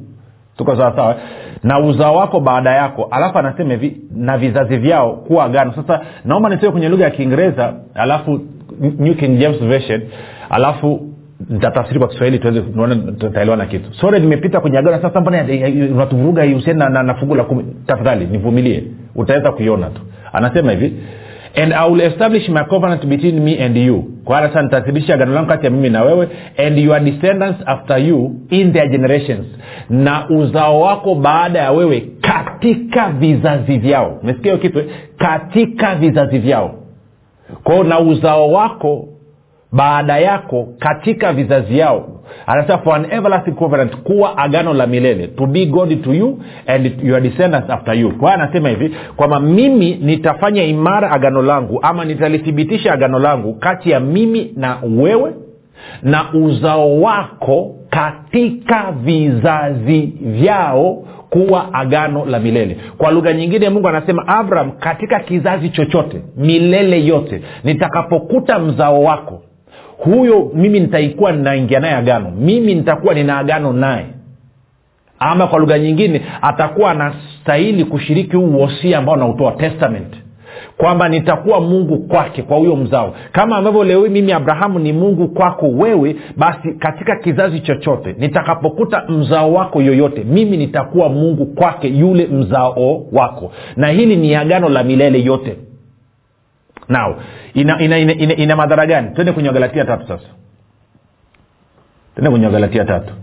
Tuko 0.57 0.75
sawasawa 0.75 1.15
na 1.63 1.79
uzao 1.79 2.15
wako 2.15 2.39
baada 2.39 2.71
yako. 2.71 3.07
Alafu 3.11 3.37
anasema 3.37 3.71
hivi 3.73 4.01
na 4.15 4.37
vizazi 4.37 4.77
vyao 4.77 5.13
kuwa 5.15 5.45
agano. 5.45 5.73
Sasa 5.73 6.01
naomba 6.25 6.49
nitoe 6.49 6.71
kwenye 6.71 6.89
lugha 6.89 7.03
ya 7.03 7.09
kiingereza 7.09 7.73
alafu 7.95 8.41
new 8.99 9.13
king 9.15 9.39
james 9.39 9.59
version 9.59 10.01
alafu 10.49 11.07
nitatafsiri 11.49 11.99
kwa 11.99 12.07
kiswahili 12.07 12.39
tuweze 12.39 12.61
tutaelewana 13.19 13.65
kitu. 13.65 13.93
Sore 13.93 14.19
nimepita 14.19 14.59
kwenye 14.59 14.77
agano. 14.77 15.01
Sasa 15.01 15.21
mbona 15.21 15.45
unatuvuruga 15.93 16.45
ihusiani 16.45 16.79
na, 16.79 16.89
na, 16.89 17.03
na 17.03 17.13
fungu 17.15 17.35
la 17.35 17.43
kumi? 17.43 17.65
Tafadhali 17.87 18.25
nivumilie. 18.25 18.83
Utaweza 19.15 19.51
kuiona 19.51 19.89
tu. 19.89 20.01
Anasema 20.33 20.71
hivi 20.71 20.93
and 21.55 21.73
i 21.73 21.91
will 21.91 22.01
establish 22.01 22.49
my 22.49 22.63
covenant 22.63 23.05
between 23.05 23.39
me 23.43 23.63
and 23.65 23.77
you. 23.77 24.03
Kwa 24.25 24.41
sasa 24.47 24.61
nitathibitisha 24.61 25.13
agano 25.13 25.33
langu 25.33 25.47
kati 25.49 25.65
ya 25.65 25.71
mimi 25.71 25.89
na 25.89 26.03
wewe 26.03 26.27
and 26.67 26.77
your 26.77 26.99
descendants 26.99 27.59
after 27.65 27.97
you 28.07 28.35
in 28.49 28.73
their 28.73 28.89
generations. 28.89 29.45
Na 29.89 30.29
uzao 30.29 30.81
wako 30.81 31.15
baada 31.15 31.59
ya 31.59 31.71
wewe 31.71 32.07
katika 32.21 33.09
vizazi 33.09 33.77
vyao. 33.77 34.19
Umesikia 34.23 34.51
hiyo 34.51 34.61
kitu 34.61 34.83
katika 35.17 35.95
vizazi 35.95 36.39
vyao 36.39 36.75
kwao 37.63 37.83
na 37.83 37.99
uzao 37.99 38.51
wako 38.51 39.07
baada 39.71 40.17
yako 40.17 40.67
katika 40.79 41.33
vizazi 41.33 41.77
yao. 41.77 42.07
Anasema 42.47 42.77
for 42.77 42.95
an 42.95 43.05
everlasting 43.11 43.51
covenant 43.51 43.95
kuwa 43.95 44.37
agano 44.37 44.73
la 44.73 44.87
milele 44.87 45.27
to 45.27 45.45
be 45.45 45.65
god 45.65 46.03
to 46.03 46.13
you 46.13 46.39
and 46.67 47.03
your 47.03 47.21
descendants 47.21 47.69
after 47.69 47.95
you. 47.99 48.11
Kwa 48.11 48.33
anasema 48.33 48.69
hivi 48.69 48.95
kwamba 49.15 49.39
mimi 49.39 49.95
nitafanya 49.95 50.63
imara 50.63 51.11
agano 51.11 51.41
langu 51.41 51.79
ama 51.81 52.05
nitalithibitisha 52.05 52.93
agano 52.93 53.19
langu 53.19 53.53
kati 53.53 53.91
ya 53.91 53.99
mimi 53.99 54.53
na 54.55 54.77
wewe 54.97 55.31
na 56.03 56.33
uzao 56.33 57.01
wako 57.01 57.75
katika 57.91 58.91
vizazi 58.91 60.13
vyao 60.21 61.03
kuwa 61.29 61.73
agano 61.73 62.25
la 62.25 62.39
milele. 62.39 62.77
Kwa 62.97 63.11
lugha 63.11 63.33
nyingine 63.33 63.69
mungu 63.69 63.89
anasema 63.89 64.27
abraham 64.27 64.71
katika 64.71 65.19
kizazi 65.19 65.69
chochote 65.69 66.21
milele 66.37 67.05
yote 67.05 67.41
nitakapokuta 67.63 68.59
mzao 68.59 69.03
wako 69.03 69.41
huyo 69.97 70.51
mimi 70.53 70.79
nitaikuwa 70.79 71.31
ninaingia 71.31 71.79
naye 71.79 71.93
agano. 71.95 72.31
Mimi 72.31 72.75
nitakuwa 72.75 73.13
nina 73.13 73.37
agano 73.37 73.73
naye. 73.73 74.05
Ama 75.19 75.47
kwa 75.47 75.59
lugha 75.59 75.79
nyingine 75.79 76.21
atakuwa 76.41 76.91
anastahili 76.91 77.85
kushiriki 77.85 78.35
huu 78.35 78.59
wosia 78.59 78.97
ambao 78.97 79.15
nautoa 79.15 79.51
testament 79.51 80.15
kwamba 80.77 81.09
nitakuwa 81.09 81.61
mungu 81.61 81.97
kwake 81.99 82.41
kwa 82.41 82.57
huyo 82.57 82.75
mzao. 82.75 83.15
Kama 83.31 83.57
ambavyo 83.57 83.83
leo 83.83 84.01
mimi 84.01 84.31
abrahamu 84.31 84.79
ni 84.79 84.93
mungu 84.93 85.27
kwako 85.27 85.67
wewe 85.69 86.15
basi 86.37 86.73
katika 86.73 87.15
kizazi 87.15 87.59
chochote 87.59 88.15
nitakapokuta 88.17 89.03
mzao 89.07 89.53
wako 89.53 89.81
yoyote 89.81 90.23
mimi 90.23 90.57
nitakuwa 90.57 91.09
mungu 91.09 91.45
kwake 91.45 91.87
yule 91.87 92.27
mzao 92.27 93.03
wako. 93.11 93.51
Na 93.75 93.87
hili 93.87 94.15
ni 94.15 94.35
agano 94.35 94.69
la 94.69 94.83
milele 94.83 95.21
yote. 95.23 95.57
Nao 96.87 97.15
ina 97.53 97.81
ina, 97.81 97.97
ina, 97.97 98.13
ina, 98.13 98.35
ina 98.35 98.55
madhara 98.55 98.85
gani? 98.85 99.09
Twende 99.15 99.31
kwenye 99.31 99.49
wagalatia 99.49 99.85
tatu 99.85 100.07
sasa. 100.07 100.27
Twende 102.15 102.29
kwenye 102.31 102.45
wagalatia 102.45 102.85
tatu 102.85 103.13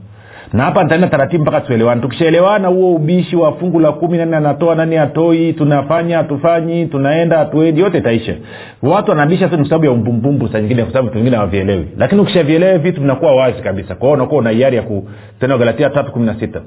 na 0.52 0.64
hapa 0.64 0.82
nitaenda 0.82 1.08
taratibu 1.08 1.42
mpaka 1.42 1.60
tuelewane. 1.60 2.00
Tukishaelewana 2.00 2.68
huo 2.68 2.94
ubishi 2.94 3.36
wa 3.36 3.52
fungu 3.52 3.80
la 3.80 3.92
kumi 3.92 4.18
nani 4.18 4.34
anatoa 4.34 4.74
nani? 4.74 4.96
Atoi 4.96 5.52
tunafanya 5.52 6.16
hatufanyi. 6.16 6.86
Tunaenda 6.86 7.38
hatuendi. 7.38 7.80
Yote 7.80 7.98
itaisha. 7.98 8.34
Watu 8.82 9.10
wanabisha 9.10 9.48
tu 9.48 9.56
ni 9.56 9.64
sababu 9.64 9.84
ya 9.84 9.90
umbumbumbu 9.92 10.48
saa 10.48 10.60
nyingine 10.60 10.82
kwa 10.82 10.92
sababu 10.92 11.16
wengine 11.16 11.36
hawavielewi. 11.36 11.86
Lakini 11.98 12.20
ukishavielewe 12.20 12.78
vitu 12.78 13.00
vinakuwa 13.00 13.36
wazi 13.36 13.62
kabisa. 13.62 13.94
Kwa 13.94 14.08
hiyo 14.08 14.14
unakuwa 14.14 14.40
una 14.40 14.50
hiari 14.50 14.76
ya 14.76 14.82
kutena 14.82 15.54
wagalatia 15.54 15.90
tatu 15.90 16.12
kumi 16.12 16.26
na 16.26 16.34
sita. 16.40 16.60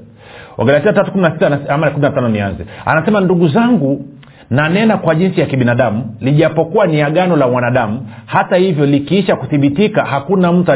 Wagalatia 0.56 0.92
tatu 0.92 1.10
kumi 1.12 1.22
na 1.22 1.30
sita 1.30 1.58
ama 1.68 1.90
kumi 1.90 2.02
na 2.02 2.10
tano 2.10 2.28
nianze. 2.28 2.64
Anasema 2.86 3.20
ndugu 3.20 3.48
zangu 3.48 4.04
na 4.50 4.68
nena 4.68 4.96
kwa 4.96 5.14
jinsi 5.14 5.40
ya 5.40 5.46
kibinadamu 5.46 6.16
lijapokuwa 6.20 6.86
ni 6.86 7.02
agano 7.02 7.36
la 7.36 7.48
mwanadamu 7.48 8.06
hata 8.26 8.56
hivyo 8.56 8.86
likiisha 8.86 9.36
kuthibitika 9.36 10.04
hakuna 10.04 10.52
mtu 10.52 10.72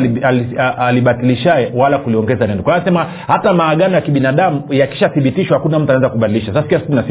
alibatilishae 0.79 1.73
wala 1.75 1.99
kuliongeza 1.99 2.47
neno. 2.47 2.63
Kwa 2.63 2.75
anasema 2.75 3.07
hata 3.27 3.53
maagano 3.53 3.95
ya 3.95 4.01
kibinadamu 4.01 4.63
yakishathibitishwa 4.71 5.57
hakuna 5.57 5.79
mtu 5.79 5.93
anaweza 5.93 6.09
kubadilisha. 6.09 6.53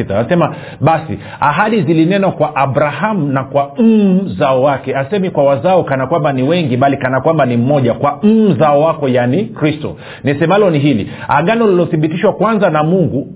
Anasema 0.10 0.56
basi 0.82 1.20
ahadi 1.40 1.82
zilinenwa 1.82 2.32
kwa 2.32 2.56
abrahamu 2.56 3.28
na 3.28 3.44
kwa 3.44 3.72
mzao 3.80 4.62
wake. 4.64 4.96
Asemi 4.96 5.30
kwa 5.30 5.44
wazao 5.44 5.84
kana 5.84 6.08
kwamba 6.08 6.34
ni 6.34 6.44
wengi 6.44 6.78
bali 6.78 6.98
kana 6.98 7.22
kwamba 7.22 7.46
ni 7.46 7.58
mmoja 7.58 7.94
kwa 7.94 8.20
mzao 8.24 8.82
wako 8.82 9.08
yani 9.10 9.44
kristo. 9.46 9.98
Nisemalo 10.24 10.70
ni 10.70 10.80
hili 10.80 11.12
agano 11.28 11.68
lilothibitishwa 11.68 12.34
kwanza 12.34 12.70
na 12.70 12.84
mungu 12.84 13.28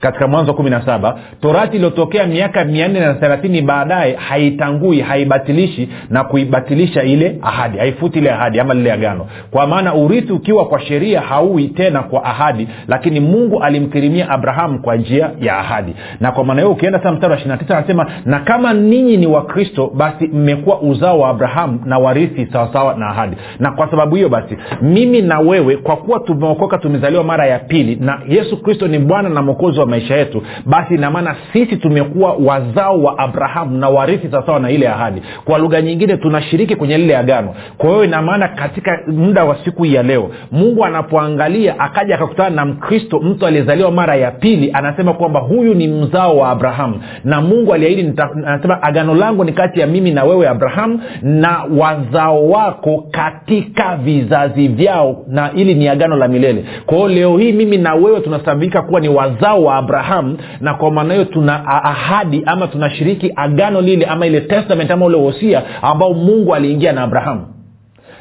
katika 0.00 0.26
mwanzo 0.28 0.54
kumi 0.54 0.70
na 0.70 0.86
saba 0.86 1.18
torati 1.40 1.76
iliyotokea 1.76 2.26
miaka 2.26 2.64
mia 2.64 2.88
nne 2.88 3.00
na 3.00 3.14
thelathini 3.14 3.62
baadaye 3.62 4.14
haitangui 4.14 5.00
haibatilishi 5.00 5.88
na 6.10 6.24
kuibatilisha 6.24 7.02
ile 7.02 7.38
ahadi. 7.42 7.78
Haifuti 7.78 8.18
ile 8.18 8.30
ahadi 8.30 8.60
ama 8.60 8.74
lile 8.74 8.92
agano. 8.92 9.26
Kwa 9.50 9.66
maana 9.66 9.94
urithi 9.94 10.32
ukiwa 10.32 10.66
kwa 10.66 10.80
sheria 10.80 11.20
haui 11.20 11.68
tena 11.68 12.02
kwa 12.02 12.24
ahadi 12.24 12.68
lakini 12.88 13.20
mungu 13.20 13.62
alimkirimia 13.62 14.28
abrahamu 14.30 14.78
kwa 14.78 14.96
njia 14.96 15.30
ya 15.40 15.58
ahadi. 15.58 15.94
Na 16.20 16.32
kwa 16.32 16.44
maana 16.44 16.60
hiyo 16.60 16.72
ukienda 16.72 17.02
saa 17.02 17.12
mstari 17.12 17.32
wa 17.32 17.38
ishiri 17.38 17.58
tisa 17.58 17.78
anasema 17.78 18.06
na 18.24 18.40
kama 18.40 18.72
ninyi 18.74 19.16
ni 19.16 19.26
wakristo 19.26 19.92
basi 19.94 20.26
mmekuwa 20.28 20.80
uzao 20.80 21.18
wa 21.20 21.28
abrahamu 21.28 21.80
na 21.84 21.98
warithi 21.98 22.46
sawasawa 22.52 22.94
na 22.94 23.06
ahadi. 23.08 23.36
Na 23.58 23.70
kwa 23.70 23.90
sababu 23.90 24.16
hiyo 24.16 24.28
basi 24.28 24.56
mimi 24.82 25.22
na 25.22 25.40
wewe 25.40 25.76
kwa 25.76 25.96
kuwa 25.96 26.20
tumeokoka 26.20 26.78
tumezaliwa 26.78 27.24
mara 27.24 27.46
ya 27.46 27.58
pili 27.58 27.96
na 27.96 28.20
yesu 28.28 28.62
kristo 28.62 28.88
ni 28.88 28.98
bwana 28.98 29.28
na 29.28 29.42
mwokozi 29.42 29.80
wa 29.80 29.86
maisha 29.88 30.16
yetu 30.16 30.42
basi 30.66 30.94
inamaana 30.94 31.36
sisi 31.52 31.76
tumekuwa 31.76 32.32
wazao 32.44 33.02
wa 33.02 33.18
abrahamu 33.18 33.78
na 33.78 33.88
warithi 33.88 34.28
sawasawa 34.30 34.60
na 34.60 34.70
ile 34.70 34.88
ahadi. 34.88 35.22
Kwa 35.44 35.58
lugha 35.58 35.82
nyingine 35.82 36.16
tunashiriki 36.16 36.76
kwenye 36.76 36.98
lile 36.98 37.16
agano. 37.16 37.54
Kwa 37.78 37.90
hiyo 37.90 38.04
inamaana 38.04 38.48
katika 38.48 39.00
muda 39.06 39.44
wa 39.44 39.56
siku 39.64 39.82
hii 39.84 39.94
ya 39.94 40.02
leo 40.02 40.30
mungu 40.52 40.84
anapoangalia 40.84 41.80
akaja 41.80 42.14
akakutana 42.14 42.50
na 42.50 42.64
mkristo 42.64 43.18
mtu 43.20 43.46
aliyezaliwa 43.46 43.90
mara 43.90 44.16
ya 44.16 44.30
pili 44.30 44.70
anasema 44.72 45.12
kwamba 45.12 45.40
huyu 45.40 45.74
ni 45.74 45.88
mzao 45.88 46.36
wa 46.38 46.50
abrahamu. 46.50 47.00
Na 47.24 47.40
mungu 47.40 47.74
aliahidi 47.74 48.12
anasema 48.46 48.82
agano 48.82 49.14
langu 49.14 49.44
ni 49.44 49.52
kati 49.52 49.80
ya 49.80 49.86
mimi 49.86 50.10
na 50.10 50.24
wewe 50.24 50.48
abrahamu 50.48 51.00
na 51.22 51.64
wazao 51.78 52.48
wako 52.48 53.04
katika 53.10 53.96
vizazi 53.96 54.68
vyao 54.68 55.24
na 55.28 55.52
ili 55.52 55.74
ni 55.74 55.88
agano 55.88 56.16
la 56.16 56.28
milele. 56.28 56.64
Kwa 56.86 56.96
hiyo 56.96 57.08
leo 57.08 57.38
hii 57.38 57.52
mimi 57.52 57.76
na 57.78 57.94
wewe 57.94 58.20
tunasabika 58.20 58.82
kuwa 58.82 59.00
ni 59.00 59.08
wazao 59.08 59.64
wa 59.64 59.76
abrahamu 59.78 60.38
na 60.60 60.74
kwa 60.74 60.90
maana 60.90 61.14
hiyo 61.14 61.24
tuna 61.24 61.66
ahadi 61.84 62.42
ama 62.46 62.66
tunashiriki 62.66 63.32
agano 63.36 63.80
lile 63.80 64.06
ama 64.06 64.26
ile 64.26 64.40
testament 64.40 64.90
ama 64.90 65.06
ule 65.06 65.16
wosia 65.16 65.62
ambao 65.82 66.14
mungu 66.14 66.54
aliingia 66.54 66.92
na 66.92 67.02
abrahamu 67.02 67.46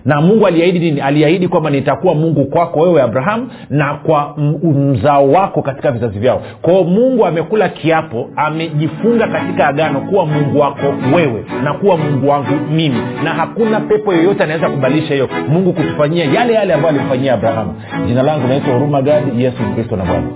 na 0.05 0.21
mungu 0.21 0.47
aliahidi 0.47 0.79
nini? 0.79 1.01
Aliahidi 1.01 1.47
kwamba 1.47 1.69
nitakuwa 1.69 2.15
mungu 2.15 2.45
kwako 2.45 2.79
wewe 2.79 3.01
abrahamu 3.01 3.47
na 3.69 3.93
kwa 3.93 4.35
mzao 4.63 5.31
wako 5.31 5.61
katika 5.61 5.91
vizazi 5.91 6.19
vyao. 6.19 6.41
Kwao 6.61 6.83
mungu 6.83 7.25
amekula 7.25 7.69
kiapo 7.69 8.29
amejifunga 8.35 9.27
katika 9.27 9.67
agano 9.67 10.01
kuwa 10.01 10.25
mungu 10.25 10.59
wako 10.59 10.93
wewe 11.15 11.45
na 11.63 11.73
kuwa 11.73 11.97
mungu 11.97 12.29
wangu 12.29 12.55
mimi. 12.71 12.97
Na 13.23 13.29
hakuna 13.33 13.79
pepo 13.79 14.13
yoyote 14.13 14.43
anaweza 14.43 14.69
kubadilisha 14.69 15.13
hiyo. 15.13 15.29
Mungu 15.49 15.73
kutufanyia 15.73 16.25
yale 16.25 16.53
yale 16.53 16.73
ambayo 16.73 16.95
alimfanyia 16.95 17.33
abrahamu 17.33 17.73
jina 18.07 18.23
langu 18.23 18.47
naitwa 18.47 18.73
huruma 18.73 19.01
gadi 19.01 19.43
yesu 19.43 19.57
kristo 19.75 19.95
na 19.95 20.05
bwana 20.05 20.27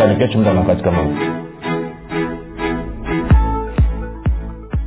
tukutane 0.00 0.26
kesho 0.26 0.38
muda 0.38 1.49